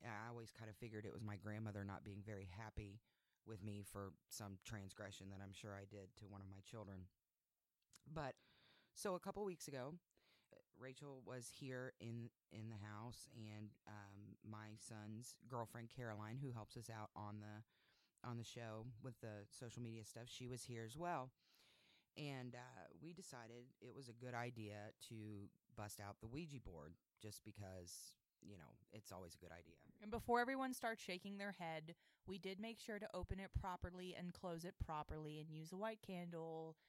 I 0.03 0.29
always 0.29 0.51
kind 0.51 0.69
of 0.69 0.77
figured 0.77 1.05
it 1.05 1.13
was 1.13 1.23
my 1.23 1.35
grandmother 1.35 1.83
not 1.83 2.03
being 2.03 2.23
very 2.25 2.47
happy 2.57 2.99
with 3.45 3.63
me 3.63 3.83
for 3.83 4.13
some 4.29 4.57
transgression 4.63 5.27
that 5.31 5.41
I'm 5.43 5.53
sure 5.53 5.75
I 5.75 5.85
did 5.89 6.15
to 6.19 6.25
one 6.27 6.41
of 6.41 6.47
my 6.49 6.61
children. 6.63 7.07
But 8.11 8.35
so 8.93 9.15
a 9.15 9.19
couple 9.19 9.43
weeks 9.43 9.67
ago, 9.67 9.93
uh, 10.53 10.57
Rachel 10.79 11.21
was 11.25 11.49
here 11.59 11.93
in 11.99 12.29
in 12.51 12.69
the 12.69 12.81
house, 12.87 13.27
and 13.35 13.69
um, 13.87 14.37
my 14.43 14.77
son's 14.77 15.35
girlfriend 15.47 15.89
Caroline, 15.95 16.37
who 16.41 16.51
helps 16.51 16.77
us 16.77 16.89
out 16.89 17.09
on 17.15 17.39
the 17.41 17.63
on 18.27 18.37
the 18.37 18.43
show 18.43 18.85
with 19.03 19.19
the 19.21 19.47
social 19.49 19.81
media 19.81 20.03
stuff, 20.03 20.27
she 20.27 20.47
was 20.47 20.63
here 20.63 20.83
as 20.85 20.97
well. 20.97 21.31
And 22.17 22.55
uh, 22.55 22.83
we 23.01 23.13
decided 23.13 23.71
it 23.81 23.95
was 23.95 24.09
a 24.09 24.13
good 24.13 24.33
idea 24.33 24.91
to 25.09 25.47
bust 25.77 25.99
out 26.01 26.17
the 26.19 26.27
Ouija 26.27 26.59
board, 26.59 26.93
just 27.21 27.43
because 27.45 28.13
you 28.41 28.57
know 28.57 28.75
it's 28.91 29.11
always 29.11 29.35
a 29.35 29.37
good 29.37 29.53
idea. 29.53 29.88
And 30.01 30.11
before 30.11 30.39
everyone 30.39 30.73
starts 30.73 31.03
shaking 31.03 31.37
their 31.37 31.51
head, 31.59 31.95
we 32.25 32.37
did 32.37 32.59
make 32.59 32.79
sure 32.79 32.99
to 32.99 33.09
open 33.13 33.39
it 33.39 33.51
properly 33.59 34.15
and 34.17 34.33
close 34.33 34.63
it 34.63 34.75
properly 34.85 35.39
and 35.39 35.49
use 35.51 35.71
a 35.73 35.77
white 35.77 36.01
candle. 36.01 36.75
s- 36.77 36.85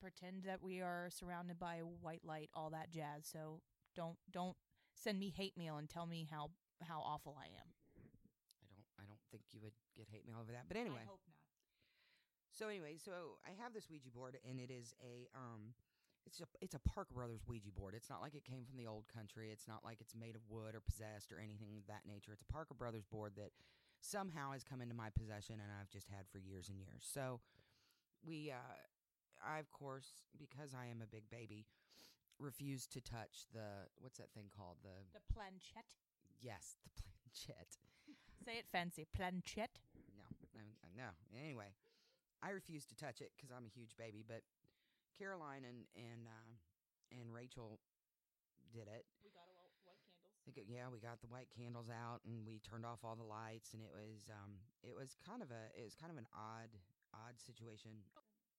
Pretend 0.00 0.42
that 0.44 0.62
we 0.62 0.80
are 0.82 1.08
surrounded 1.10 1.58
by 1.58 1.78
white 1.78 2.24
light, 2.24 2.50
all 2.52 2.68
that 2.70 2.90
jazz. 2.90 3.26
So 3.26 3.62
don't 3.96 4.18
don't 4.30 4.56
send 4.94 5.18
me 5.18 5.30
hate 5.30 5.56
mail 5.56 5.76
and 5.78 5.88
tell 5.88 6.04
me 6.06 6.26
how 6.30 6.50
how 6.82 7.00
awful 7.00 7.36
I 7.40 7.46
am. 7.46 7.72
I 8.60 8.66
don't 8.74 8.84
I 8.98 9.04
don't 9.06 9.20
think 9.30 9.44
you 9.52 9.60
would 9.62 9.72
get 9.96 10.08
hate 10.10 10.26
mail 10.26 10.36
over 10.42 10.52
that. 10.52 10.66
But 10.68 10.76
anyway, 10.76 11.00
I 11.00 11.06
hope 11.08 11.20
not. 11.26 11.36
so 12.52 12.68
anyway, 12.68 12.96
so 13.02 13.38
I 13.46 13.52
have 13.62 13.72
this 13.72 13.88
Ouija 13.88 14.10
board 14.10 14.36
and 14.48 14.60
it 14.60 14.70
is 14.70 14.92
a 15.02 15.28
um 15.34 15.72
it's 16.26 16.40
a 16.40 16.44
it's 16.60 16.74
a 16.74 16.78
Parker 16.80 17.14
Brothers 17.14 17.40
Ouija 17.46 17.70
board. 17.70 17.94
It's 17.94 18.08
not 18.10 18.20
like 18.22 18.34
it 18.34 18.44
came 18.44 18.64
from 18.64 18.76
the 18.76 18.86
old 18.86 19.04
country. 19.12 19.50
It's 19.52 19.68
not 19.68 19.84
like 19.84 19.98
it's 20.00 20.14
made 20.14 20.36
of 20.36 20.42
wood 20.48 20.74
or 20.74 20.80
possessed 20.80 21.32
or 21.32 21.38
anything 21.38 21.76
of 21.76 21.86
that 21.86 22.02
nature. 22.06 22.32
It's 22.32 22.42
a 22.42 22.52
Parker 22.52 22.74
Brothers 22.74 23.04
board 23.04 23.32
that 23.36 23.50
somehow 24.00 24.52
has 24.52 24.64
come 24.64 24.80
into 24.80 24.94
my 24.94 25.10
possession 25.10 25.56
and 25.62 25.70
I've 25.80 25.90
just 25.90 26.08
had 26.08 26.26
for 26.32 26.38
years 26.38 26.68
and 26.68 26.78
years. 26.78 27.04
So 27.06 27.40
we 28.24 28.50
uh 28.50 28.76
I 29.44 29.58
of 29.58 29.70
course 29.72 30.24
because 30.38 30.74
I 30.74 30.86
am 30.86 31.02
a 31.02 31.06
big 31.06 31.28
baby, 31.30 31.66
refused 32.38 32.92
to 32.92 33.00
touch 33.00 33.46
the 33.52 33.88
what's 34.00 34.18
that 34.18 34.32
thing 34.32 34.48
called 34.56 34.78
the 34.82 34.96
The 35.12 35.24
planchette. 35.32 35.92
yes 36.40 36.76
the 36.84 36.90
planchette. 37.02 37.76
Say 38.44 38.58
it 38.58 38.66
fancy. 38.70 39.06
Planchette. 39.14 39.80
No, 40.16 40.60
no, 40.60 40.64
no. 40.96 41.08
Anyway, 41.38 41.72
I 42.42 42.50
refuse 42.50 42.84
to 42.86 42.94
touch 42.96 43.20
it 43.22 43.32
because 43.36 43.50
I'm 43.50 43.64
a 43.64 43.72
huge 43.72 43.96
baby. 43.96 44.22
But 44.26 44.42
Caroline 45.18 45.64
and 45.64 45.86
and 45.96 46.26
uh, 46.26 46.52
and 47.10 47.32
Rachel 47.32 47.78
did 48.72 48.90
it. 48.90 49.06
We 49.22 49.30
got 49.30 49.46
a 49.46 49.54
white 49.54 49.74
candles. 49.82 50.68
Yeah, 50.68 50.90
we 50.90 50.98
got 51.00 51.20
the 51.22 51.30
white 51.30 51.48
candles 51.54 51.88
out 51.88 52.20
and 52.26 52.44
we 52.46 52.60
turned 52.60 52.84
off 52.84 53.00
all 53.04 53.16
the 53.16 53.26
lights, 53.26 53.72
and 53.72 53.82
it 53.82 53.90
was 53.90 54.28
um 54.28 54.58
it 54.82 54.94
was 54.94 55.16
kind 55.22 55.42
of 55.42 55.50
a 55.50 55.70
it 55.78 55.84
was 55.84 55.94
kind 55.94 56.10
of 56.10 56.18
an 56.18 56.26
odd 56.34 56.72
odd 57.14 57.38
situation. 57.38 58.02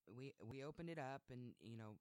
We 0.07 0.33
we 0.39 0.63
opened 0.63 0.89
it 0.89 0.99
up, 0.99 1.27
and 1.31 1.53
you 1.61 1.77
know, 1.77 1.97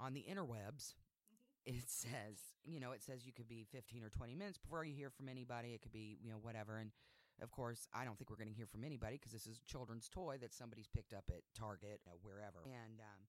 on 0.00 0.14
the 0.14 0.24
interwebs, 0.24 0.94
it 1.66 1.86
says 1.86 2.56
you 2.64 2.80
know 2.80 2.92
it 2.92 3.02
says 3.02 3.26
you 3.26 3.32
could 3.32 3.48
be 3.48 3.66
15 3.70 4.02
or 4.02 4.10
20 4.10 4.34
minutes 4.34 4.58
before 4.58 4.84
you 4.84 4.94
hear 4.94 5.10
from 5.10 5.28
anybody. 5.28 5.74
It 5.74 5.82
could 5.82 5.92
be 5.92 6.18
you 6.22 6.30
know 6.30 6.38
whatever, 6.40 6.78
and 6.78 6.90
of 7.40 7.50
course, 7.50 7.88
I 7.92 8.04
don't 8.04 8.16
think 8.18 8.30
we're 8.30 8.38
going 8.38 8.52
to 8.52 8.54
hear 8.54 8.70
from 8.70 8.84
anybody 8.84 9.16
because 9.16 9.32
this 9.32 9.46
is 9.46 9.58
a 9.58 9.66
children's 9.66 10.08
toy 10.08 10.38
that 10.40 10.54
somebody's 10.54 10.86
picked 10.86 11.12
up 11.12 11.24
at 11.28 11.42
Target, 11.58 12.00
uh, 12.06 12.14
wherever. 12.22 12.62
And 12.66 13.00
um, 13.00 13.20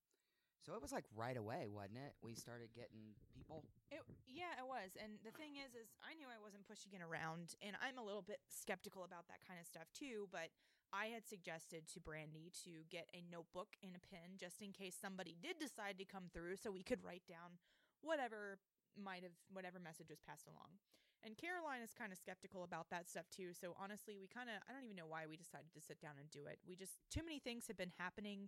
so 0.64 0.72
it 0.74 0.82
was 0.82 0.96
like 0.96 1.04
right 1.12 1.36
away, 1.36 1.68
wasn't 1.68 2.00
it? 2.00 2.16
We 2.24 2.40
started 2.40 2.72
getting 2.72 3.12
people. 3.36 3.68
It, 3.92 4.00
yeah, 4.24 4.56
it 4.56 4.64
was. 4.64 4.96
And 4.96 5.20
the 5.28 5.36
thing 5.36 5.60
is, 5.60 5.76
is 5.76 5.92
I 6.00 6.16
knew 6.16 6.32
I 6.32 6.40
wasn't 6.40 6.64
pushing 6.64 6.96
it 6.96 7.04
around, 7.04 7.60
and 7.60 7.76
I'm 7.84 8.00
a 8.00 8.06
little 8.06 8.24
bit 8.24 8.40
skeptical 8.48 9.04
about 9.04 9.28
that 9.28 9.44
kind 9.44 9.60
of 9.60 9.68
stuff 9.68 9.92
too. 9.92 10.32
But 10.32 10.56
I 10.96 11.12
had 11.12 11.28
suggested 11.28 11.92
to 11.92 12.00
Brandy 12.00 12.56
to 12.64 12.88
get 12.88 13.12
a 13.12 13.28
notebook 13.28 13.76
and 13.84 13.92
a 13.92 14.04
pen 14.08 14.40
just 14.40 14.64
in 14.64 14.72
case 14.72 14.96
somebody 14.96 15.36
did 15.36 15.60
decide 15.60 16.00
to 16.00 16.08
come 16.08 16.32
through, 16.32 16.56
so 16.56 16.72
we 16.72 16.88
could 16.88 17.04
write 17.04 17.28
down 17.28 17.60
whatever 18.00 18.64
might 18.96 19.28
have 19.28 19.36
whatever 19.52 19.84
message 19.84 20.08
was 20.08 20.24
passed 20.24 20.48
along. 20.48 20.80
And 21.24 21.40
Caroline 21.40 21.80
is 21.80 21.96
kind 21.96 22.12
of 22.12 22.20
skeptical 22.20 22.64
about 22.64 22.92
that 22.92 23.08
stuff 23.08 23.28
too. 23.32 23.56
So 23.56 23.76
honestly, 23.80 24.20
we 24.20 24.28
kind 24.28 24.52
of 24.52 24.60
I 24.68 24.72
don't 24.72 24.84
even 24.84 25.00
know 25.00 25.08
why 25.08 25.28
we 25.28 25.36
decided 25.36 25.72
to 25.76 25.82
sit 25.82 26.00
down 26.00 26.20
and 26.20 26.28
do 26.32 26.48
it. 26.48 26.60
We 26.68 26.76
just 26.76 27.00
too 27.12 27.24
many 27.24 27.40
things 27.40 27.68
have 27.68 27.80
been 27.80 27.96
happening. 28.00 28.48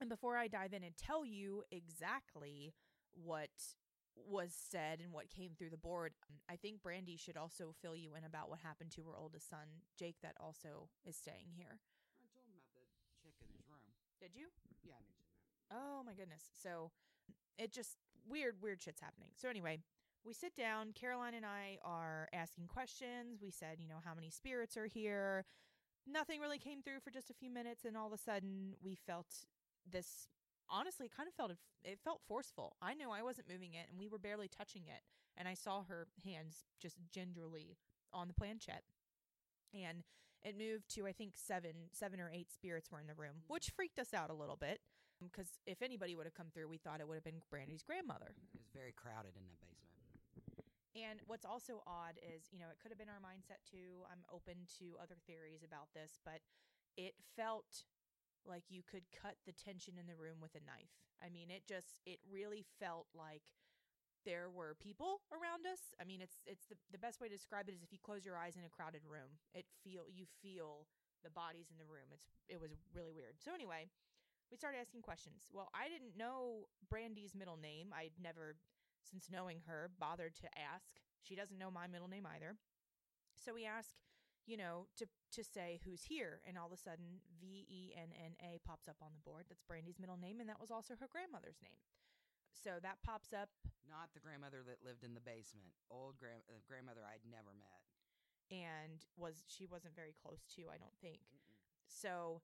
And 0.00 0.08
before 0.08 0.36
I 0.36 0.46
dive 0.46 0.72
in 0.72 0.84
and 0.84 0.96
tell 0.96 1.24
you 1.24 1.64
exactly 1.70 2.74
what 3.14 3.50
was 4.14 4.54
said 4.54 5.00
and 5.00 5.12
what 5.12 5.30
came 5.30 5.52
through 5.56 5.70
the 5.70 5.76
board, 5.76 6.12
um, 6.30 6.36
I 6.48 6.56
think 6.56 6.82
Brandy 6.82 7.16
should 7.16 7.36
also 7.36 7.74
fill 7.82 7.96
you 7.96 8.14
in 8.14 8.24
about 8.24 8.50
what 8.50 8.60
happened 8.60 8.90
to 8.92 9.02
her 9.02 9.18
oldest 9.18 9.48
son, 9.48 9.82
Jake, 9.98 10.16
that 10.22 10.34
also 10.40 10.88
is 11.04 11.16
staying 11.16 11.50
here. 11.56 11.78
I 12.18 12.26
told 12.34 12.46
him 12.46 12.54
about 12.54 12.70
the 12.74 12.82
chick 13.22 13.34
in 13.42 13.48
his 13.54 13.66
room. 13.68 13.94
Did 14.20 14.34
you? 14.34 14.48
Yeah, 14.82 14.94
I 14.94 15.02
mentioned 15.06 15.30
that. 15.34 15.74
Oh 15.74 16.02
my 16.06 16.14
goodness. 16.14 16.42
So 16.62 16.90
it 17.58 17.72
just 17.72 17.98
weird, 18.28 18.56
weird 18.62 18.82
shit's 18.82 19.00
happening. 19.00 19.30
So 19.34 19.48
anyway, 19.48 19.78
we 20.24 20.34
sit 20.34 20.54
down. 20.54 20.92
Caroline 20.94 21.34
and 21.34 21.46
I 21.46 21.78
are 21.84 22.28
asking 22.32 22.66
questions. 22.66 23.42
We 23.42 23.50
said, 23.50 23.78
you 23.78 23.88
know, 23.88 24.02
how 24.04 24.14
many 24.14 24.30
spirits 24.30 24.76
are 24.76 24.86
here? 24.86 25.44
Nothing 26.06 26.40
really 26.40 26.58
came 26.58 26.82
through 26.82 27.00
for 27.04 27.10
just 27.10 27.30
a 27.30 27.34
few 27.34 27.50
minutes, 27.50 27.84
and 27.84 27.96
all 27.96 28.06
of 28.06 28.12
a 28.12 28.18
sudden 28.18 28.74
we 28.82 28.94
felt 28.94 29.44
this. 29.92 30.28
Honestly, 30.70 31.06
it 31.06 31.16
kind 31.16 31.28
of 31.28 31.34
felt 31.34 31.52
it 31.84 31.98
felt 32.04 32.20
forceful. 32.28 32.76
I 32.82 32.94
knew 32.94 33.10
I 33.10 33.22
wasn't 33.22 33.48
moving 33.48 33.74
it, 33.74 33.86
and 33.90 33.98
we 33.98 34.08
were 34.08 34.18
barely 34.18 34.48
touching 34.48 34.82
it, 34.86 35.02
and 35.36 35.48
I 35.48 35.54
saw 35.54 35.82
her 35.84 36.08
hands 36.24 36.64
just 36.80 36.96
gingerly 37.10 37.76
on 38.12 38.28
the 38.28 38.34
planchette, 38.34 38.84
and 39.72 40.04
it 40.42 40.56
moved 40.56 40.88
to 40.94 41.06
I 41.06 41.12
think 41.12 41.32
seven, 41.34 41.90
seven 41.92 42.20
or 42.20 42.30
eight 42.32 42.52
spirits 42.52 42.90
were 42.90 43.00
in 43.00 43.06
the 43.06 43.14
room, 43.14 43.42
mm. 43.44 43.48
which 43.48 43.70
freaked 43.74 43.98
us 43.98 44.14
out 44.14 44.30
a 44.30 44.34
little 44.34 44.56
bit 44.56 44.80
because 45.22 45.58
if 45.66 45.82
anybody 45.82 46.14
would 46.14 46.26
have 46.26 46.34
come 46.34 46.46
through, 46.54 46.68
we 46.68 46.78
thought 46.78 47.00
it 47.00 47.08
would 47.08 47.18
have 47.18 47.26
been 47.26 47.42
Brandy's 47.50 47.82
grandmother. 47.82 48.30
It 48.54 48.62
was 48.62 48.70
very 48.70 48.94
crowded 48.94 49.34
in 49.34 49.42
that 49.50 49.58
basement. 49.58 49.98
And 50.94 51.20
what's 51.26 51.46
also 51.46 51.82
odd 51.86 52.18
is, 52.22 52.50
you 52.50 52.58
know, 52.58 52.70
it 52.70 52.78
could 52.82 52.90
have 52.90 52.98
been 52.98 53.10
our 53.10 53.22
mindset 53.22 53.62
too. 53.66 54.06
I'm 54.10 54.22
open 54.30 54.66
to 54.78 54.98
other 54.98 55.18
theories 55.26 55.62
about 55.62 55.90
this, 55.94 56.18
but 56.24 56.42
it 56.96 57.14
felt 57.36 57.86
like 58.46 58.64
you 58.68 58.82
could 58.82 59.04
cut 59.10 59.36
the 59.46 59.52
tension 59.52 59.94
in 59.98 60.06
the 60.06 60.18
room 60.18 60.38
with 60.40 60.54
a 60.54 60.62
knife. 60.62 60.94
I 61.22 61.28
mean, 61.28 61.50
it 61.50 61.66
just 61.66 62.00
it 62.06 62.18
really 62.30 62.64
felt 62.78 63.06
like 63.14 63.42
there 64.26 64.50
were 64.50 64.76
people 64.78 65.22
around 65.30 65.66
us. 65.66 65.94
I 66.00 66.04
mean, 66.04 66.20
it's 66.20 66.42
it's 66.46 66.66
the 66.66 66.76
the 66.92 66.98
best 67.00 67.20
way 67.20 67.28
to 67.28 67.34
describe 67.34 67.68
it 67.68 67.74
is 67.74 67.82
if 67.82 67.92
you 67.92 67.98
close 67.98 68.24
your 68.24 68.36
eyes 68.36 68.56
in 68.56 68.64
a 68.64 68.72
crowded 68.72 69.02
room, 69.06 69.40
it 69.54 69.66
feel 69.82 70.06
you 70.10 70.26
feel 70.42 70.86
the 71.24 71.30
bodies 71.30 71.70
in 71.70 71.78
the 71.78 71.88
room. 71.88 72.12
It's 72.12 72.30
it 72.48 72.60
was 72.60 72.70
really 72.94 73.12
weird. 73.12 73.40
So 73.42 73.54
anyway, 73.54 73.90
we 74.50 74.56
started 74.56 74.78
asking 74.78 75.02
questions. 75.02 75.48
Well, 75.52 75.68
I 75.74 75.88
didn't 75.88 76.16
know 76.16 76.68
Brandy's 76.88 77.34
middle 77.34 77.58
name. 77.58 77.90
I'd 77.92 78.16
never 78.20 78.56
since 79.02 79.28
knowing 79.30 79.60
her, 79.66 79.90
bothered 79.98 80.34
to 80.36 80.48
ask. 80.58 81.00
She 81.22 81.34
doesn't 81.34 81.58
know 81.58 81.70
my 81.70 81.86
middle 81.86 82.08
name 82.08 82.26
either. 82.26 82.56
So 83.38 83.54
we 83.54 83.64
ask, 83.64 83.94
you 84.48 84.56
know, 84.56 84.88
to 84.96 85.04
to 85.36 85.44
say 85.44 85.78
who's 85.84 86.02
here, 86.08 86.40
and 86.48 86.56
all 86.56 86.66
of 86.66 86.72
a 86.72 86.80
sudden 86.80 87.20
V 87.38 87.68
E 87.68 87.92
N 87.92 88.10
N 88.16 88.32
A 88.40 88.58
pops 88.64 88.88
up 88.88 88.96
on 89.04 89.12
the 89.12 89.20
board. 89.20 89.44
That's 89.48 89.62
Brandy's 89.68 90.00
middle 90.00 90.16
name, 90.16 90.40
and 90.40 90.48
that 90.48 90.60
was 90.60 90.72
also 90.72 90.96
her 90.96 91.08
grandmother's 91.12 91.60
name. 91.60 91.76
So 92.50 92.80
that 92.82 92.98
pops 93.04 93.30
up, 93.36 93.52
Not 93.86 94.10
the 94.16 94.24
grandmother 94.24 94.64
that 94.66 94.80
lived 94.82 95.04
in 95.04 95.12
the 95.14 95.20
basement. 95.22 95.76
Old 95.92 96.16
grand 96.18 96.42
uh, 96.48 96.58
grandmother 96.66 97.04
I'd 97.04 97.22
never 97.28 97.52
met. 97.52 97.84
and 98.50 99.04
was 99.16 99.44
she 99.46 99.66
wasn't 99.68 99.94
very 99.94 100.14
close 100.16 100.44
to, 100.56 100.62
I 100.72 100.78
don't 100.80 100.96
think. 101.04 101.20
So 101.86 102.40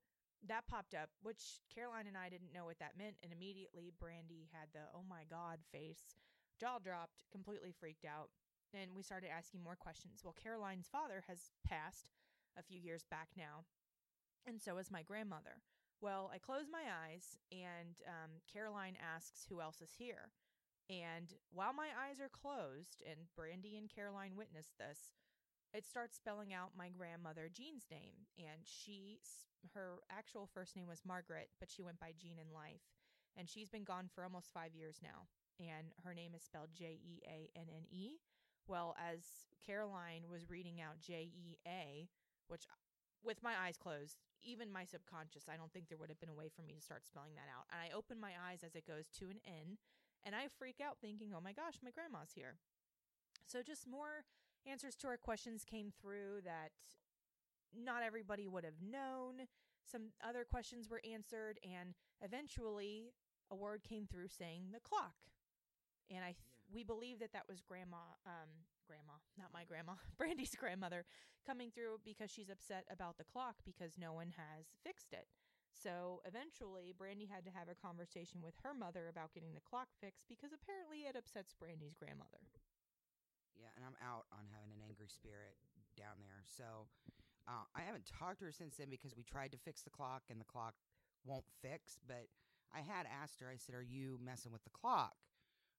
that 0.46 0.68
popped 0.68 0.94
up, 0.94 1.08
which 1.22 1.64
Caroline 1.74 2.06
and 2.06 2.16
I 2.20 2.28
didn't 2.28 2.52
know 2.52 2.66
what 2.68 2.78
that 2.78 2.98
meant, 2.98 3.16
and 3.24 3.32
immediately 3.32 3.92
Brandy 3.98 4.48
had 4.52 4.68
the 4.76 4.84
oh 4.94 5.04
my 5.08 5.24
god 5.28 5.58
face, 5.72 6.16
jaw 6.60 6.78
dropped, 6.78 7.24
completely 7.32 7.72
freaked 7.72 8.04
out, 8.04 8.28
and 8.72 8.94
we 8.94 9.03
started 9.03 9.31
asking 9.31 9.62
more 9.62 9.77
questions. 9.77 10.22
Well, 10.24 10.35
Caroline's 10.40 10.88
father 10.88 11.24
has 11.29 11.50
passed 11.66 12.11
a 12.59 12.62
few 12.62 12.79
years 12.81 13.05
back 13.11 13.29
now, 13.37 13.64
and 14.46 14.61
so 14.61 14.77
has 14.77 14.90
my 14.90 15.03
grandmother. 15.03 15.62
Well, 16.00 16.31
I 16.33 16.38
close 16.38 16.66
my 16.70 16.85
eyes, 16.88 17.38
and 17.50 17.96
um, 18.07 18.31
Caroline 18.53 18.96
asks 19.00 19.46
who 19.48 19.61
else 19.61 19.81
is 19.81 19.92
here. 19.96 20.31
And 20.90 21.33
while 21.50 21.72
my 21.72 21.88
eyes 21.96 22.20
are 22.20 22.29
closed, 22.29 23.03
and 23.09 23.27
Brandy 23.37 23.77
and 23.77 23.88
Caroline 23.88 24.37
witnessed 24.37 24.77
this, 24.79 25.14
it 25.74 25.85
starts 25.85 26.14
spelling 26.14 26.55
out 26.55 26.79
my 26.79 26.88
grandmother 26.88 27.50
Jean's 27.53 27.87
name 27.90 28.31
and 28.38 28.62
she 28.62 29.18
her 29.74 29.98
actual 30.09 30.46
first 30.46 30.77
name 30.77 30.87
was 30.87 31.03
Margaret 31.05 31.50
but 31.59 31.68
she 31.68 31.83
went 31.83 31.98
by 31.98 32.12
Jean 32.16 32.38
in 32.38 32.55
life 32.55 32.87
and 33.37 33.50
she's 33.50 33.68
been 33.68 33.83
gone 33.83 34.09
for 34.14 34.22
almost 34.22 34.55
5 34.55 34.74
years 34.74 35.00
now 35.03 35.27
and 35.59 35.92
her 36.05 36.14
name 36.14 36.33
is 36.35 36.42
spelled 36.42 36.70
J 36.72 36.98
E 37.03 37.22
A 37.27 37.50
N 37.59 37.66
N 37.68 37.85
E 37.90 38.20
well 38.68 38.94
as 38.98 39.48
Caroline 39.64 40.22
was 40.31 40.50
reading 40.50 40.81
out 40.81 41.00
J 41.00 41.31
E 41.33 41.57
A 41.66 42.09
which 42.48 42.64
uh, 42.70 42.77
with 43.24 43.42
my 43.42 43.55
eyes 43.57 43.77
closed 43.77 44.18
even 44.42 44.72
my 44.72 44.85
subconscious 44.85 45.48
I 45.48 45.57
don't 45.57 45.72
think 45.72 45.88
there 45.88 45.98
would 45.98 46.11
have 46.11 46.20
been 46.20 46.33
a 46.33 46.35
way 46.35 46.50
for 46.55 46.62
me 46.62 46.74
to 46.74 46.81
start 46.81 47.07
spelling 47.07 47.35
that 47.35 47.48
out 47.48 47.66
and 47.72 47.81
I 47.81 47.96
open 47.96 48.20
my 48.20 48.33
eyes 48.37 48.62
as 48.64 48.74
it 48.74 48.87
goes 48.87 49.09
to 49.18 49.31
an 49.31 49.40
N 49.46 49.79
and 50.24 50.35
I 50.35 50.48
freak 50.48 50.81
out 50.85 50.98
thinking 51.00 51.33
oh 51.35 51.40
my 51.42 51.53
gosh 51.53 51.81
my 51.83 51.90
grandma's 51.90 52.33
here 52.35 52.57
so 53.46 53.62
just 53.62 53.87
more 53.87 54.24
answers 54.66 54.96
to 54.96 55.09
our 55.09 55.16
questions 55.16 55.64
came 55.64 55.92
through 56.00 56.40
that 56.44 56.72
not 57.77 58.03
everybody 58.03 58.46
would 58.46 58.64
have 58.64 58.81
known. 58.83 59.46
Some 59.90 60.12
other 60.27 60.44
questions 60.44 60.88
were 60.88 61.00
answered, 61.11 61.59
and 61.62 61.94
eventually 62.22 63.12
a 63.50 63.57
word 63.57 63.83
came 63.83 64.07
through 64.07 64.29
saying 64.29 64.68
the 64.72 64.81
clock. 64.81 65.14
And 66.11 66.24
I, 66.24 66.29
th-. 66.29 66.38
We 66.74 66.82
believe 66.82 67.22
that 67.22 67.32
that 67.32 67.46
was 67.46 67.62
grandma, 67.62 68.02
um, 68.26 68.50
grandma, 68.90 69.14
not 69.38 69.54
my 69.54 69.62
grandma, 69.62 69.94
Brandy's 70.18 70.58
grandmother, 70.58 71.06
coming 71.46 71.70
through 71.70 72.02
because 72.02 72.28
she's 72.28 72.50
upset 72.50 72.82
about 72.90 73.16
the 73.16 73.24
clock 73.24 73.62
because 73.62 73.94
no 73.94 74.12
one 74.12 74.34
has 74.34 74.74
fixed 74.82 75.14
it. 75.14 75.30
So 75.70 76.22
eventually, 76.26 76.94
Brandy 76.94 77.26
had 77.30 77.46
to 77.46 77.54
have 77.54 77.70
a 77.70 77.78
conversation 77.78 78.42
with 78.42 78.54
her 78.62 78.74
mother 78.74 79.06
about 79.06 79.34
getting 79.34 79.54
the 79.54 79.64
clock 79.64 79.88
fixed 80.02 80.26
because 80.26 80.50
apparently 80.50 81.06
it 81.06 81.14
upsets 81.14 81.54
Brandy's 81.54 81.94
grandmother. 81.94 82.42
Yeah, 83.54 83.70
and 83.78 83.87
I'm 83.87 83.98
out 84.02 84.26
on 84.34 84.50
having 84.50 84.74
an 84.74 84.82
angry 84.82 85.10
spirit 85.10 85.54
down 85.94 86.18
there. 86.22 86.42
So 86.46 86.90
uh, 87.46 87.66
I 87.74 87.82
haven't 87.87 88.06
talked 88.06 88.38
to 88.42 88.50
her 88.50 88.54
since 88.54 88.78
then 88.78 88.90
because 88.90 89.14
we 89.14 89.22
tried 89.22 89.50
to 89.54 89.58
fix 89.62 89.82
the 89.82 89.94
clock 89.94 90.26
and 90.30 90.38
the 90.38 90.48
clock 90.48 90.74
won't 91.26 91.46
fix. 91.62 91.98
But 92.06 92.30
I 92.74 92.82
had 92.82 93.06
asked 93.06 93.40
her, 93.40 93.50
I 93.50 93.58
said, 93.58 93.74
Are 93.74 93.82
you 93.82 94.18
messing 94.22 94.52
with 94.52 94.64
the 94.64 94.74
clock? 94.74 95.14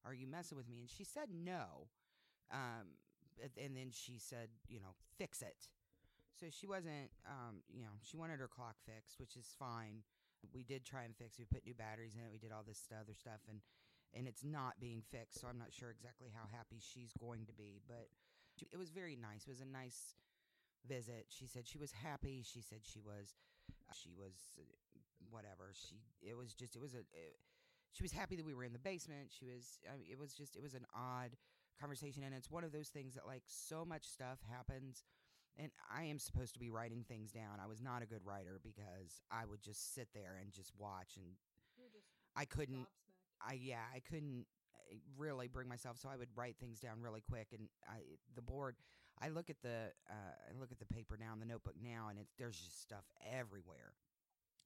Are 0.05 0.13
you 0.13 0.27
messing 0.27 0.57
with 0.57 0.69
me? 0.69 0.79
And 0.79 0.89
she 0.89 1.03
said 1.03 1.29
no. 1.33 1.89
Um, 2.51 3.01
and 3.41 3.75
then 3.75 3.89
she 3.91 4.17
said, 4.17 4.49
You 4.67 4.79
know, 4.79 4.95
fix 5.17 5.41
it. 5.41 5.67
So 6.39 6.47
she 6.49 6.67
wasn't, 6.67 7.11
um, 7.25 7.63
you 7.71 7.81
know, 7.81 7.95
she 8.03 8.17
wanted 8.17 8.39
her 8.39 8.47
clock 8.47 8.75
fixed, 8.85 9.19
which 9.19 9.35
is 9.35 9.55
fine. 9.57 10.03
We 10.53 10.63
did 10.63 10.85
try 10.85 11.03
and 11.03 11.15
fix. 11.15 11.39
We 11.39 11.45
put 11.45 11.65
new 11.65 11.73
batteries 11.73 12.13
in 12.15 12.21
it. 12.21 12.31
We 12.31 12.37
did 12.37 12.51
all 12.51 12.63
this 12.67 12.85
other 12.91 13.15
stuff. 13.15 13.39
And 13.49 13.61
and 14.15 14.27
it's 14.27 14.43
not 14.43 14.79
being 14.79 15.03
fixed. 15.11 15.41
So 15.41 15.47
I'm 15.47 15.59
not 15.59 15.73
sure 15.73 15.91
exactly 15.91 16.31
how 16.31 16.47
happy 16.51 16.79
she's 16.79 17.11
going 17.19 17.45
to 17.47 17.53
be, 17.53 17.81
but 17.87 18.07
it 18.71 18.77
was 18.77 18.89
very 18.89 19.15
nice. 19.19 19.43
It 19.43 19.51
was 19.51 19.59
a 19.59 19.67
nice 19.67 20.15
visit. 20.87 21.27
She 21.27 21.45
said 21.47 21.67
she 21.67 21.77
was 21.77 21.91
happy. 21.91 22.43
She 22.45 22.61
said 22.61 22.79
she 22.83 23.01
was, 23.03 23.35
she 23.91 24.11
was, 24.15 24.55
uh, 24.57 24.63
whatever. 25.29 25.75
She, 25.75 25.99
it 26.21 26.37
was 26.37 26.53
just, 26.53 26.75
it 26.75 26.81
was 26.81 26.93
a, 26.93 27.03
it, 27.11 27.35
she 27.95 28.03
was 28.03 28.11
happy 28.11 28.35
that 28.35 28.45
we 28.45 28.53
were 28.53 28.65
in 28.65 28.73
the 28.73 28.79
basement. 28.79 29.31
She 29.31 29.45
was. 29.45 29.79
I 29.91 29.95
mean, 29.95 30.07
it 30.11 30.19
was 30.19 30.33
just. 30.33 30.57
It 30.57 30.61
was 30.61 30.73
an 30.73 30.85
odd 30.93 31.31
conversation, 31.79 32.23
and 32.23 32.35
it's 32.35 32.51
one 32.51 32.65
of 32.65 32.73
those 32.73 32.89
things 32.89 33.13
that 33.13 33.25
like 33.25 33.43
so 33.47 33.85
much 33.85 34.05
stuff 34.05 34.39
happens. 34.51 35.05
And 35.57 35.71
I 35.89 36.03
am 36.03 36.19
supposed 36.19 36.53
to 36.55 36.59
be 36.59 36.69
writing 36.69 37.05
things 37.07 37.31
down. 37.31 37.63
I 37.63 37.67
was 37.67 37.81
not 37.81 38.03
a 38.03 38.05
good 38.05 38.19
writer 38.25 38.59
because 38.61 39.21
I 39.31 39.45
would 39.49 39.61
just 39.61 39.95
sit 39.95 40.09
there 40.13 40.37
and 40.41 40.51
just 40.51 40.73
watch, 40.77 41.15
and 41.15 41.25
I 42.35 42.43
couldn't. 42.43 42.85
I 43.41 43.53
yeah, 43.53 43.87
I 43.95 44.01
couldn't 44.01 44.45
uh, 44.91 44.97
really 45.17 45.47
bring 45.47 45.69
myself, 45.69 45.97
so 45.97 46.09
I 46.09 46.17
would 46.17 46.29
write 46.35 46.57
things 46.59 46.81
down 46.81 46.99
really 46.99 47.21
quick. 47.21 47.47
And 47.57 47.69
I 47.87 47.99
the 48.35 48.41
board, 48.41 48.75
I 49.21 49.29
look 49.29 49.49
at 49.49 49.61
the 49.63 49.93
uh, 50.09 50.35
I 50.51 50.59
look 50.59 50.73
at 50.73 50.79
the 50.79 50.93
paper 50.93 51.17
now 51.17 51.31
and 51.31 51.41
the 51.41 51.45
notebook 51.45 51.75
now, 51.81 52.07
and 52.09 52.19
it's 52.19 52.33
there's 52.37 52.59
just 52.59 52.81
stuff 52.81 53.05
everywhere. 53.31 53.93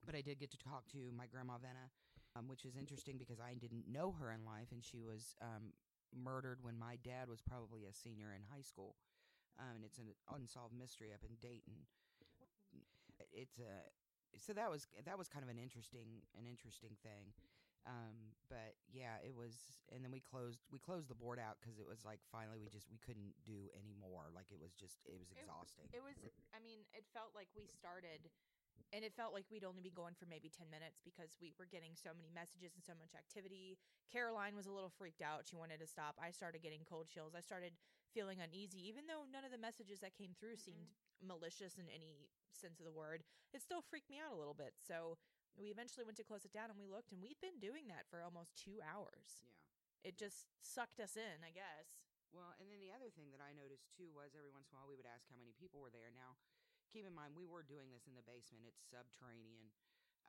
But 0.04 0.16
I 0.16 0.22
did 0.22 0.40
get 0.40 0.50
to 0.52 0.58
talk 0.58 0.88
to 0.94 1.12
my 1.16 1.28
grandma 1.28 1.54
Venna, 1.62 1.94
um, 2.36 2.48
which 2.48 2.66
is 2.66 2.76
interesting 2.76 3.18
because 3.18 3.40
I 3.40 3.54
didn't 3.54 3.88
know 3.90 4.16
her 4.20 4.32
in 4.32 4.46
life, 4.46 4.72
and 4.72 4.84
she 4.84 5.02
was 5.02 5.36
um, 5.42 5.74
murdered 6.14 6.60
when 6.62 6.78
my 6.78 6.98
dad 7.04 7.30
was 7.30 7.42
probably 7.42 7.86
a 7.86 7.94
senior 7.94 8.34
in 8.34 8.42
high 8.50 8.66
school, 8.66 8.96
um, 9.60 9.76
and 9.76 9.86
it's 9.86 9.98
an 9.98 10.14
unsolved 10.34 10.74
mystery 10.78 11.14
up 11.14 11.24
in 11.26 11.36
Dayton. 11.42 11.88
It's 13.32 13.60
a 13.60 13.90
so 14.38 14.54
that 14.54 14.70
was 14.70 14.88
that 15.06 15.18
was 15.18 15.28
kind 15.28 15.44
of 15.44 15.50
an 15.50 15.58
interesting 15.58 16.22
an 16.38 16.46
interesting 16.46 16.94
thing. 17.02 17.34
Um, 17.88 18.36
but 18.52 18.76
yeah, 18.92 19.18
it 19.24 19.32
was, 19.32 19.82
and 19.90 20.04
then 20.04 20.12
we 20.12 20.20
closed 20.20 20.62
we 20.70 20.78
closed 20.78 21.08
the 21.08 21.18
board 21.18 21.40
out 21.40 21.58
because 21.58 21.80
it 21.80 21.88
was 21.88 22.04
like 22.04 22.20
finally 22.28 22.60
we 22.60 22.68
just 22.68 22.92
we 22.92 23.00
couldn't 23.00 23.34
do 23.48 23.72
anymore. 23.74 24.30
Like 24.36 24.52
it 24.52 24.60
was 24.60 24.76
just 24.76 25.00
it 25.08 25.16
was 25.16 25.32
exhausting. 25.32 25.88
It 25.96 26.04
was. 26.04 26.20
I 26.54 26.60
mean, 26.60 26.84
it 26.92 27.08
felt 27.16 27.32
like 27.34 27.48
we 27.56 27.66
started, 27.72 28.28
and 28.92 29.04
it 29.04 29.14
felt 29.14 29.34
like 29.34 29.46
we'd 29.50 29.68
only 29.68 29.84
be 29.84 29.94
going 29.94 30.16
for 30.16 30.26
maybe 30.26 30.50
ten 30.50 30.68
minutes 30.70 31.00
because 31.04 31.36
we 31.40 31.54
were 31.58 31.70
getting 31.70 31.94
so 31.94 32.12
many 32.16 32.30
messages 32.34 32.74
and 32.76 32.84
so 32.84 32.96
much 32.98 33.14
activity. 33.14 33.78
Caroline 34.10 34.56
was 34.56 34.66
a 34.66 34.74
little 34.74 34.92
freaked 34.92 35.22
out. 35.22 35.46
She 35.46 35.60
wanted 35.60 35.80
to 35.84 35.90
stop. 35.90 36.18
I 36.18 36.32
started 36.32 36.66
getting 36.66 36.88
cold 36.88 37.08
chills. 37.12 37.38
I 37.38 37.42
started 37.42 37.78
feeling 38.14 38.42
uneasy, 38.42 38.82
even 38.90 39.06
though 39.06 39.30
none 39.30 39.46
of 39.46 39.54
the 39.54 39.62
messages 39.62 40.02
that 40.02 40.18
came 40.18 40.34
through 40.38 40.58
mm-hmm. 40.58 40.74
seemed 40.74 40.90
malicious 41.22 41.78
in 41.78 41.86
any 41.94 42.30
sense 42.50 42.82
of 42.82 42.88
the 42.88 42.96
word. 42.96 43.22
It 43.54 43.62
still 43.62 43.86
freaked 43.86 44.10
me 44.10 44.18
out 44.18 44.34
a 44.34 44.40
little 44.40 44.58
bit. 44.58 44.74
So 44.82 45.20
we 45.54 45.70
eventually 45.70 46.08
went 46.08 46.18
to 46.18 46.28
close 46.28 46.46
it 46.48 46.56
down 46.56 46.72
and 46.74 46.80
we 46.80 46.90
looked 46.90 47.12
and 47.14 47.22
we'd 47.22 47.40
been 47.44 47.62
doing 47.62 47.92
that 47.92 48.08
for 48.10 48.24
almost 48.24 48.58
two 48.58 48.82
hours. 48.82 49.44
yeah. 49.44 50.10
It 50.10 50.16
just 50.16 50.48
sucked 50.64 51.04
us 51.04 51.20
in, 51.20 51.44
I 51.44 51.52
guess. 51.52 52.00
Well, 52.32 52.54
and 52.62 52.70
then 52.70 52.80
the 52.80 52.94
other 52.94 53.10
thing 53.10 53.34
that 53.34 53.42
I 53.42 53.58
noticed 53.58 53.90
too 53.98 54.14
was 54.14 54.38
every 54.38 54.54
once 54.54 54.70
in 54.70 54.78
a 54.78 54.80
while 54.80 54.90
we 54.90 54.96
would 54.96 55.10
ask 55.10 55.26
how 55.28 55.38
many 55.38 55.58
people 55.58 55.82
were 55.82 55.94
there. 55.94 56.14
Now, 56.14 56.38
keep 56.90 57.06
in 57.06 57.14
mind 57.14 57.38
we 57.38 57.46
were 57.46 57.64
doing 57.66 57.90
this 57.94 58.06
in 58.10 58.18
the 58.18 58.26
basement. 58.26 58.66
It's 58.66 58.82
subterranean. 58.90 59.70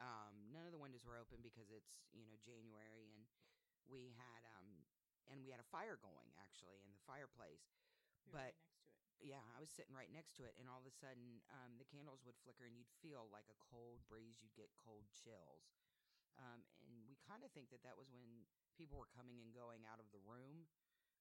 Um, 0.01 0.49
none 0.49 0.65
of 0.65 0.73
the 0.73 0.81
windows 0.81 1.05
were 1.05 1.21
open 1.21 1.45
because 1.45 1.69
it's 1.69 2.09
you 2.13 2.25
know 2.25 2.37
January, 2.41 3.13
and 3.13 3.29
we 3.89 4.13
had 4.17 4.43
um, 4.57 4.85
and 5.29 5.45
we 5.45 5.53
had 5.53 5.61
a 5.61 5.69
fire 5.73 6.01
going 6.01 6.33
actually 6.41 6.81
in 6.81 6.91
the 6.93 7.03
fireplace. 7.05 7.65
But- 8.29 8.53
right 8.53 8.57
next 8.57 8.73
to 8.81 8.81
it. 8.81 8.89
Yeah, 9.21 9.45
I 9.53 9.61
was 9.61 9.69
sitting 9.69 9.93
right 9.93 10.09
next 10.09 10.33
to 10.41 10.49
it, 10.49 10.57
and 10.57 10.65
all 10.65 10.81
of 10.81 10.89
a 10.89 10.97
sudden, 10.97 11.45
um, 11.53 11.77
the 11.77 11.85
candles 11.85 12.25
would 12.25 12.41
flicker, 12.41 12.65
and 12.65 12.73
you'd 12.73 12.89
feel 13.05 13.29
like 13.29 13.45
a 13.53 13.59
cold 13.69 14.01
breeze. 14.09 14.41
You'd 14.41 14.57
get 14.57 14.73
cold 14.81 15.05
chills, 15.13 15.77
um, 16.41 16.65
and 16.89 17.05
we 17.05 17.21
kind 17.29 17.45
of 17.45 17.53
think 17.53 17.69
that 17.69 17.85
that 17.85 18.01
was 18.01 18.09
when 18.09 18.49
people 18.81 18.97
were 18.97 19.13
coming 19.13 19.37
and 19.45 19.53
going 19.53 19.85
out 19.85 20.01
of 20.01 20.09
the 20.09 20.25
room, 20.25 20.65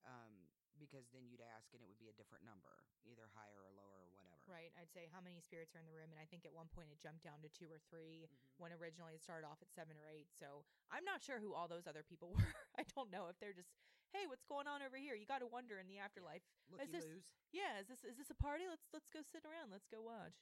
um, 0.08 0.47
because 0.80 1.12
then 1.12 1.28
you'd 1.28 1.43
ask, 1.43 1.75
and 1.75 1.84
it 1.84 1.91
would 1.91 1.99
be 1.99 2.08
a 2.08 2.15
different 2.15 2.47
number, 2.47 2.80
either 3.04 3.28
higher 3.36 3.60
or 3.60 3.71
lower 3.75 4.08
or 4.08 4.12
whatever. 4.15 4.38
Right. 4.49 4.73
I'd 4.81 4.89
say 4.89 5.05
how 5.13 5.21
many 5.21 5.38
spirits 5.45 5.77
are 5.77 5.79
in 5.79 5.85
the 5.85 5.93
room. 5.93 6.09
And 6.09 6.17
I 6.17 6.25
think 6.25 6.41
at 6.43 6.51
one 6.53 6.65
point 6.73 6.89
it 6.89 6.97
jumped 6.97 7.21
down 7.21 7.38
to 7.45 7.49
two 7.53 7.69
or 7.69 7.77
3 7.93 8.25
Mhm. 8.25 8.33
when 8.57 8.73
originally 8.73 9.13
it 9.13 9.21
started 9.21 9.45
off 9.45 9.62
at 9.62 9.69
seven 9.69 9.93
or 9.95 10.09
eight. 10.09 10.33
So 10.33 10.65
I'm 10.89 11.05
not 11.05 11.21
sure 11.21 11.38
who 11.39 11.53
all 11.53 11.69
those 11.69 11.85
other 11.85 12.01
people 12.01 12.33
were. 12.35 12.55
I 12.75 12.83
don't 12.97 13.13
know 13.13 13.29
if 13.29 13.38
they're 13.38 13.53
just, 13.53 13.69
hey, 14.12 14.25
what's 14.25 14.43
going 14.49 14.65
on 14.65 14.81
over 14.81 14.97
here? 14.97 15.13
You 15.13 15.29
got 15.29 15.45
to 15.45 15.47
wonder 15.47 15.77
in 15.77 15.85
the 15.88 15.99
afterlife. 16.01 16.41
Looky 16.67 16.83
Is 16.89 16.91
this-. 16.91 17.23
Yeah, 17.53 17.79
is 17.81 17.88
this 17.89 18.03
is 18.05 18.17
this 18.17 18.29
a 18.29 18.38
party? 18.38 18.67
Let's 18.69 18.85
let's 18.93 19.09
go 19.09 19.21
sit 19.25 19.41
around. 19.45 19.69
Let's 19.71 19.88
go 19.89 20.01
watch. 20.01 20.38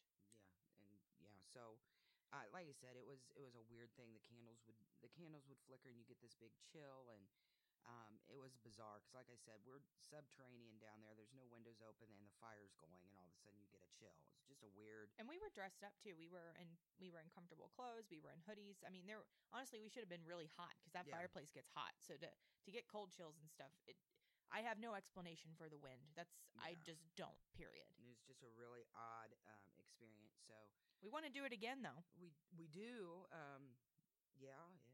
Yeah, 0.76 0.84
and 0.92 1.00
yeah, 1.24 1.40
so 1.54 1.80
uh, 2.36 2.44
like 2.52 2.68
I 2.68 2.76
said, 2.76 2.96
it 3.00 3.08
was 3.08 3.32
it 3.36 3.40
was 3.40 3.56
a 3.56 3.64
weird 3.72 3.92
thing. 3.96 4.12
The 4.12 4.20
candles 4.28 4.60
would 4.68 4.76
the 5.00 5.08
candles 5.08 5.48
would 5.48 5.60
flicker, 5.68 5.88
and 5.88 5.96
you 5.96 6.04
get 6.04 6.20
this 6.20 6.36
big 6.36 6.52
chill, 6.68 7.08
and 7.16 7.24
um, 7.88 8.20
it 8.28 8.36
was 8.36 8.52
bizarre 8.60 9.00
because, 9.00 9.16
like 9.16 9.32
I 9.32 9.40
said, 9.40 9.64
we're 9.64 9.84
subterranean 9.96 10.76
down 10.84 11.00
there. 11.00 11.16
There's 11.16 11.32
no 11.32 11.48
windows 11.48 11.80
open, 11.80 12.12
and 12.12 12.20
the 12.28 12.36
fire's 12.38 12.76
going, 12.84 13.00
and 13.08 13.16
all 13.16 13.32
of 13.32 13.36
a 13.36 13.40
sudden 13.40 13.58
you 13.64 13.72
get 13.72 13.80
a 13.80 13.92
chill. 13.96 14.20
It's 14.36 14.48
just 14.52 14.64
a 14.68 14.72
weird. 14.76 15.16
And 15.16 15.26
we 15.28 15.40
were 15.40 15.48
dressed 15.56 15.82
up 15.88 15.96
too. 16.04 16.14
We 16.20 16.28
were 16.28 16.52
in 16.60 16.68
we 17.00 17.08
were 17.08 17.24
in 17.24 17.32
comfortable 17.32 17.72
clothes. 17.72 18.12
We 18.12 18.20
were 18.20 18.36
in 18.36 18.44
hoodies. 18.44 18.84
I 18.84 18.92
mean, 18.92 19.08
there 19.08 19.24
honestly 19.56 19.80
we 19.80 19.88
should 19.88 20.04
have 20.04 20.12
been 20.12 20.28
really 20.28 20.52
hot 20.60 20.76
because 20.84 20.92
that 20.94 21.08
Yeah. 21.08 21.16
fireplace 21.16 21.50
gets 21.56 21.72
hot. 21.72 21.96
So 22.04 22.20
to 22.20 22.28
to 22.28 22.70
get 22.70 22.92
cold 22.92 23.16
chills 23.16 23.40
and 23.40 23.48
stuff, 23.48 23.72
it 23.88 23.96
I 24.52 24.64
have 24.64 24.80
no 24.80 24.96
explanation 24.96 25.52
for 25.56 25.68
the 25.72 25.80
wind. 25.80 26.12
That's 26.16 26.32
I 26.60 26.76
just 26.84 27.04
don't. 27.20 27.40
Period. 27.56 27.88
It 28.00 28.08
was 28.08 28.20
just 28.28 28.44
a 28.44 28.52
really 28.56 28.84
odd 28.96 29.32
um, 29.48 29.68
experience. 29.80 30.40
So 30.48 30.56
We 31.04 31.08
want 31.12 31.24
to 31.28 31.32
do 31.32 31.44
it 31.48 31.52
again 31.56 31.80
though. 31.84 32.04
we 32.20 32.32
we 32.56 32.68
do, 32.68 33.28
um, 33.32 33.76
yeah, 34.40 34.60
ish. 34.76 34.88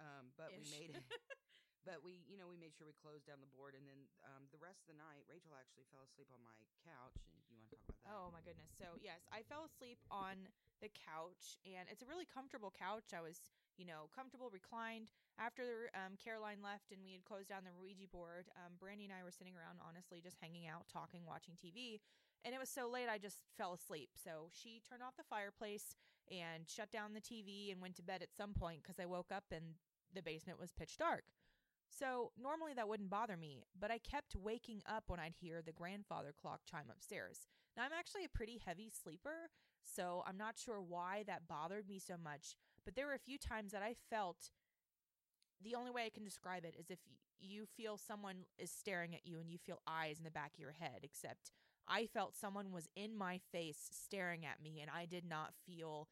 Um, 0.00 0.32
but 0.36 0.52
Ish. 0.52 0.64
we 0.64 0.64
made 0.72 0.90
it. 0.96 1.04
But 1.86 2.02
we, 2.04 2.24
you 2.26 2.36
know, 2.36 2.50
we 2.50 2.58
made 2.58 2.74
sure 2.74 2.84
we 2.84 2.96
closed 2.98 3.26
down 3.26 3.40
the 3.42 3.50
board, 3.54 3.74
and 3.78 3.86
then 3.86 4.00
um, 4.26 4.46
the 4.50 4.60
rest 4.60 4.84
of 4.86 4.94
the 4.94 4.98
night, 4.98 5.24
Rachel 5.30 5.54
actually 5.56 5.88
fell 5.88 6.04
asleep 6.04 6.28
on 6.30 6.42
my 6.44 6.58
couch. 6.84 7.16
And 7.24 7.38
you 7.48 7.56
want 7.56 7.70
to 7.70 7.76
talk 7.76 7.84
about 7.88 8.00
that? 8.04 8.12
Oh 8.12 8.28
my 8.32 8.42
goodness. 8.44 8.70
So, 8.76 8.96
yes, 9.00 9.24
I 9.32 9.44
fell 9.44 9.64
asleep 9.64 10.00
on 10.12 10.48
the 10.80 10.90
couch 10.90 11.58
and 11.66 11.90
it's 11.90 12.06
a 12.06 12.08
really 12.08 12.26
comfortable 12.26 12.70
couch. 12.70 13.10
I 13.10 13.20
was, 13.20 13.50
you 13.76 13.86
know, 13.86 14.06
comfortable 14.14 14.50
reclined. 14.50 15.10
After 15.38 15.90
um, 15.94 16.14
Caroline 16.18 16.62
left 16.62 16.90
and 16.94 17.02
we 17.02 17.14
had 17.14 17.26
closed 17.26 17.50
down 17.50 17.66
the 17.66 17.74
Ouija 17.74 18.06
board, 18.10 18.50
um, 18.58 18.78
Brandy 18.78 19.06
and 19.06 19.14
I 19.14 19.22
were 19.26 19.34
sitting 19.34 19.54
around, 19.54 19.82
honestly, 19.82 20.22
just 20.22 20.38
hanging 20.38 20.66
out, 20.66 20.86
talking, 20.90 21.26
watching 21.26 21.54
TV. 21.58 21.98
And 22.46 22.54
it 22.54 22.62
was 22.62 22.70
so 22.70 22.86
late, 22.86 23.10
I 23.10 23.18
just 23.18 23.42
fell 23.58 23.74
asleep. 23.74 24.14
So 24.14 24.50
she 24.54 24.82
turned 24.86 25.02
off 25.02 25.18
the 25.18 25.26
fireplace 25.26 25.98
and 26.30 26.66
shut 26.70 26.90
down 26.90 27.14
the 27.14 27.24
TV 27.24 27.72
and 27.72 27.82
went 27.82 27.96
to 27.98 28.06
bed 28.06 28.22
at 28.22 28.34
some 28.34 28.54
point 28.54 28.82
because 28.82 29.02
I 29.02 29.06
woke 29.06 29.34
up 29.34 29.50
and 29.50 29.74
the 30.14 30.22
basement 30.22 30.58
was 30.58 30.70
pitch 30.70 30.96
dark. 30.96 31.24
So 31.98 32.30
normally 32.40 32.74
that 32.74 32.88
wouldn't 32.88 33.10
bother 33.10 33.36
me, 33.36 33.64
but 33.78 33.90
I 33.90 33.98
kept 33.98 34.36
waking 34.36 34.82
up 34.86 35.04
when 35.08 35.18
I'd 35.18 35.34
hear 35.40 35.62
the 35.62 35.72
grandfather 35.72 36.32
clock 36.40 36.60
chime 36.70 36.90
upstairs. 36.90 37.48
Now 37.76 37.82
I'm 37.84 37.96
actually 37.98 38.24
a 38.24 38.28
pretty 38.28 38.60
heavy 38.64 38.90
sleeper, 38.90 39.50
so 39.82 40.22
I'm 40.26 40.36
not 40.36 40.58
sure 40.58 40.80
why 40.80 41.24
that 41.26 41.48
bothered 41.48 41.88
me 41.88 41.98
so 41.98 42.14
much, 42.22 42.56
but 42.84 42.94
there 42.94 43.06
were 43.06 43.14
a 43.14 43.18
few 43.18 43.38
times 43.38 43.72
that 43.72 43.82
I 43.82 43.94
felt 44.10 44.50
the 45.62 45.74
only 45.74 45.90
way 45.90 46.06
I 46.06 46.10
can 46.10 46.24
describe 46.24 46.64
it 46.64 46.76
is 46.78 46.88
if 46.88 47.00
you 47.40 47.66
feel 47.76 47.96
someone 47.96 48.44
is 48.58 48.70
staring 48.70 49.14
at 49.14 49.26
you 49.26 49.40
and 49.40 49.50
you 49.50 49.58
feel 49.58 49.80
eyes 49.86 50.18
in 50.18 50.24
the 50.24 50.30
back 50.30 50.52
of 50.54 50.60
your 50.60 50.72
head, 50.78 51.00
except 51.02 51.50
I 51.88 52.06
felt 52.06 52.36
someone 52.36 52.70
was 52.70 52.88
in 52.94 53.16
my 53.16 53.40
face 53.50 53.88
staring 53.92 54.44
at 54.46 54.62
me 54.62 54.78
and 54.80 54.90
I 54.90 55.04
did 55.04 55.24
not 55.28 55.54
feel 55.66 56.08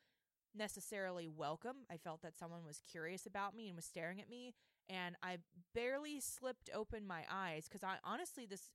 necessarily 0.55 1.29
welcome. 1.29 1.77
I 1.91 1.97
felt 1.97 2.23
that 2.23 2.39
someone 2.39 2.65
was 2.65 2.81
curious 2.91 3.27
about 3.27 3.55
me 3.55 3.69
and 3.69 3.77
was 3.77 3.85
staring 3.85 4.21
at 4.21 4.31
me 4.31 4.55
and 4.89 5.17
I 5.23 5.39
barely 5.75 6.21
slipped 6.21 6.71
open 6.75 7.07
my 7.07 7.25
eyes 7.31 7.69
cuz 7.69 7.83
I 7.83 7.99
honestly 8.05 8.47
this 8.47 8.71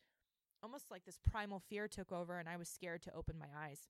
almost 0.64 0.92
like 0.92 1.06
this 1.06 1.18
primal 1.18 1.60
fear 1.60 1.88
took 1.88 2.12
over 2.12 2.38
and 2.38 2.48
I 2.48 2.58
was 2.58 2.70
scared 2.70 3.02
to 3.04 3.14
open 3.16 3.40
my 3.40 3.50
eyes. 3.56 3.88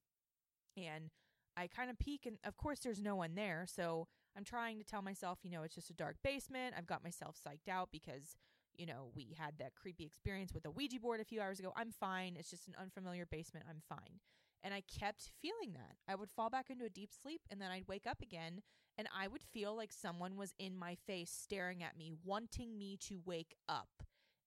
And 0.78 1.12
I 1.58 1.68
kind 1.68 1.90
of 1.90 2.00
peek 2.00 2.26
and 2.26 2.38
of 2.44 2.56
course 2.58 2.80
there's 2.80 3.02
no 3.02 3.16
one 3.16 3.36
there, 3.36 3.66
so 3.68 4.08
I'm 4.36 4.46
trying 4.46 4.78
to 4.78 4.86
tell 4.86 5.02
myself, 5.02 5.40
you 5.44 5.52
know, 5.52 5.64
it's 5.64 5.76
just 5.76 5.90
a 5.90 5.94
dark 5.94 6.18
basement. 6.24 6.76
I've 6.78 6.88
got 6.88 7.04
myself 7.04 7.38
psyched 7.38 7.70
out 7.70 7.92
because 7.92 8.38
you 8.78 8.86
know, 8.86 9.12
we 9.14 9.36
had 9.38 9.58
that 9.60 9.76
creepy 9.76 10.06
experience 10.06 10.54
with 10.54 10.64
the 10.64 10.72
Ouija 10.72 11.00
board 11.00 11.20
a 11.20 11.26
few 11.26 11.42
hours 11.42 11.60
ago. 11.60 11.74
I'm 11.76 11.92
fine. 11.92 12.36
It's 12.38 12.50
just 12.50 12.68
an 12.68 12.76
unfamiliar 12.80 13.26
basement. 13.26 13.66
I'm 13.70 13.82
fine. 13.88 14.20
And 14.64 14.74
I 14.74 14.82
kept 14.82 15.32
feeling 15.42 15.74
that. 15.74 15.98
I 16.08 16.16
would 16.16 16.30
fall 16.30 16.50
back 16.50 16.70
into 16.70 16.86
a 16.86 16.90
deep 16.90 17.12
sleep 17.14 17.42
and 17.50 17.60
then 17.60 17.72
I'd 17.72 17.88
wake 17.88 18.06
up 18.06 18.22
again 18.22 18.62
and 18.98 19.08
I 19.10 19.28
would 19.28 19.42
feel 19.42 19.76
like 19.76 19.92
someone 19.92 20.36
was 20.36 20.54
in 20.60 20.78
my 20.78 20.96
face 21.08 21.32
staring 21.32 21.82
at 21.82 21.98
me, 21.98 22.12
wanting 22.24 22.78
me 22.78 22.98
to 23.08 23.22
wake 23.26 23.56
up. 23.68 24.04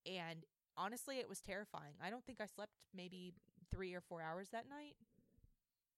And 0.07 0.45
honestly, 0.77 1.19
it 1.19 1.29
was 1.29 1.41
terrifying. 1.41 1.99
I 1.99 2.11
don't 2.11 2.25
think 2.25 2.41
I 2.41 2.47
slept 2.47 2.73
maybe 2.95 3.35
three 3.71 3.95
or 3.95 4.01
four 4.01 4.23
hours 4.23 4.51
that 4.53 4.69
night. 4.69 4.95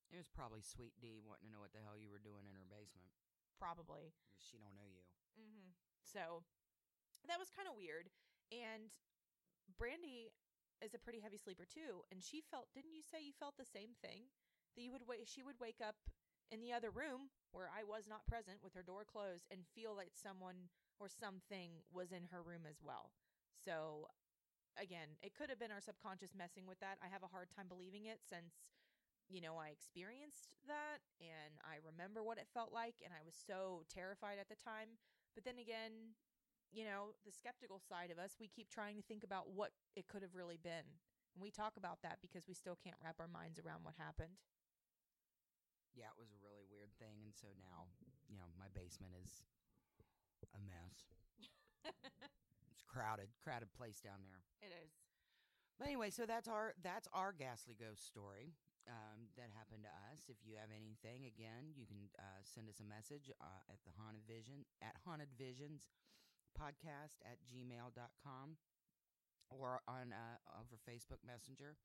It 0.09 0.17
was 0.17 0.31
probably 0.31 0.63
Sweet 0.63 0.95
D 1.03 1.21
wanting 1.21 1.51
to 1.51 1.53
know 1.53 1.61
what 1.61 1.75
the 1.75 1.83
hell 1.83 1.99
you 1.99 2.09
were 2.09 2.23
doing 2.23 2.47
in 2.47 2.55
her 2.55 2.69
basement. 2.71 3.11
Probably. 3.59 4.15
She 4.39 4.57
don't 4.57 4.77
know 4.79 4.87
you. 4.87 5.03
Mm-hmm. 5.37 5.75
So 6.07 6.47
that 7.27 7.43
was 7.43 7.51
kind 7.51 7.67
of 7.67 7.75
weird. 7.75 8.09
And 8.55 8.95
Brandy 9.75 10.31
is 10.83 10.95
a 10.95 10.99
pretty 11.03 11.21
heavy 11.21 11.39
sleeper 11.39 11.65
too, 11.65 12.05
and 12.11 12.23
she 12.23 12.41
felt. 12.41 12.69
Didn't 12.75 12.95
you 12.95 13.03
say 13.03 13.23
you 13.23 13.33
felt 13.37 13.57
the 13.57 13.69
same 13.69 13.97
thing? 14.03 14.29
That 14.77 14.83
you 14.83 14.93
would 14.93 15.07
wait. 15.09 15.29
She 15.29 15.43
would 15.43 15.61
wake 15.61 15.81
up 15.81 15.97
in 16.51 16.61
the 16.61 16.73
other 16.73 16.91
room 16.91 17.33
where 17.51 17.71
I 17.73 17.83
was 17.83 18.07
not 18.07 18.27
present, 18.27 18.63
with 18.63 18.75
her 18.75 18.83
door 18.83 19.05
closed, 19.05 19.47
and 19.51 19.67
feel 19.75 19.97
like 19.97 20.13
someone 20.15 20.71
or 21.01 21.09
something 21.09 21.83
was 21.93 22.13
in 22.13 22.29
her 22.31 22.43
room 22.43 22.65
as 22.69 22.81
well. 22.85 23.11
So 23.65 24.07
again, 24.81 25.17
it 25.23 25.35
could 25.35 25.51
have 25.51 25.59
been 25.59 25.73
our 25.73 25.81
subconscious 25.81 26.35
messing 26.37 26.67
with 26.69 26.81
that. 26.81 26.99
I 27.03 27.09
have 27.09 27.23
a 27.25 27.33
hard 27.33 27.49
time 27.51 27.69
believing 27.69 28.07
it 28.07 28.21
since 28.25 28.55
you 29.29 29.41
know, 29.43 29.59
I 29.59 29.75
experienced 29.75 30.55
that 30.71 31.03
and 31.19 31.59
I 31.67 31.83
remember 31.83 32.23
what 32.23 32.39
it 32.39 32.47
felt 32.55 32.71
like 32.71 32.95
and 33.03 33.11
I 33.11 33.27
was 33.27 33.35
so 33.35 33.83
terrified 33.91 34.39
at 34.39 34.47
the 34.49 34.55
time. 34.55 35.03
But 35.35 35.43
then 35.45 35.59
again, 35.59 36.15
you 36.73 36.85
know, 36.85 37.15
the 37.25 37.33
skeptical 37.33 37.81
side 37.81 38.11
of 38.11 38.19
us, 38.19 38.37
we 38.39 38.49
keep 38.49 38.71
trying 38.71 38.97
to 38.97 39.05
think 39.05 39.25
about 39.25 39.51
what 39.55 39.73
it 39.95 40.09
could 40.09 40.23
have 40.23 40.35
really 40.35 40.59
been. 40.59 40.87
And 41.35 41.41
we 41.43 41.51
talk 41.51 41.77
about 41.77 42.01
that 42.03 42.19
because 42.25 42.49
we 42.49 42.55
still 42.55 42.79
can't 42.81 42.97
wrap 43.03 43.21
our 43.21 43.29
minds 43.29 43.61
around 43.61 43.85
what 43.85 43.95
happened. 44.01 44.41
Yeah, 45.93 46.13
it 46.13 46.19
was 46.21 46.33
a 46.33 46.41
really 46.45 46.65
weird 46.69 46.93
thing, 47.01 47.25
and 47.25 47.33
so 47.33 47.49
now, 47.57 47.89
you 48.29 48.37
know, 48.37 48.49
my 48.61 48.69
basement 48.77 49.17
is 49.17 49.41
a 50.53 50.61
mess. 50.61 51.13
It's 52.77 52.85
crowded, 52.85 53.33
crowded 53.41 53.73
place 53.73 54.05
down 54.05 54.21
there. 54.21 54.45
It 54.61 54.69
is. 54.85 54.93
But 55.79 55.89
anyway, 55.89 56.11
so 56.13 56.29
that's 56.29 56.49
our 56.49 56.77
that's 56.85 57.09
our 57.17 57.33
ghastly 57.33 57.73
ghost 57.73 58.05
story 58.05 58.53
um, 58.85 59.33
that 59.37 59.49
happened 59.53 59.85
to 59.89 59.93
us. 60.13 60.29
If 60.29 60.41
you 60.45 60.61
have 60.61 60.73
anything, 60.73 61.25
again, 61.25 61.73
you 61.73 61.89
can 61.89 62.13
uh, 62.21 62.41
send 62.45 62.69
us 62.69 62.81
a 62.81 62.89
message 62.89 63.33
uh, 63.41 63.73
at 63.73 63.81
the 63.85 63.93
haunted 63.97 64.29
vision 64.29 64.69
at 64.81 64.97
haunted 65.05 65.33
visions 65.37 65.89
podcast 66.57 67.21
at 67.23 67.37
gmail.com 67.45 68.57
or 69.53 69.85
on 69.87 70.11
uh, 70.17 70.41
over 70.57 70.81
Facebook 70.83 71.21
Messenger. 71.23 71.77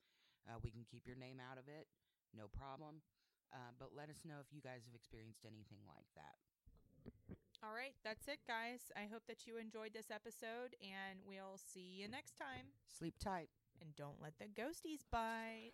Uh, 0.47 0.57
we 0.63 0.71
can 0.71 0.87
keep 0.87 1.05
your 1.05 1.19
name 1.19 1.37
out 1.37 1.59
of 1.59 1.67
it, 1.69 1.85
no 2.33 2.47
problem. 2.49 3.03
Uh, 3.51 3.75
but 3.77 3.91
let 3.91 4.07
us 4.07 4.23
know 4.23 4.39
if 4.39 4.47
you 4.55 4.63
guys 4.63 4.87
have 4.87 4.95
experienced 4.95 5.43
anything 5.43 5.83
like 5.83 6.07
that. 6.15 6.39
All 7.61 7.75
right, 7.75 7.93
that's 8.03 8.27
it, 8.27 8.39
guys. 8.47 8.89
I 8.97 9.05
hope 9.11 9.27
that 9.27 9.45
you 9.45 9.57
enjoyed 9.61 9.93
this 9.93 10.09
episode, 10.09 10.73
and 10.81 11.21
we'll 11.27 11.61
see 11.61 12.01
you 12.01 12.07
next 12.07 12.33
time. 12.39 12.73
Sleep 12.89 13.13
tight. 13.21 13.49
And 13.81 13.95
don't 13.95 14.21
let 14.21 14.33
the 14.39 14.45
ghosties 14.45 15.05
bite. 15.11 15.73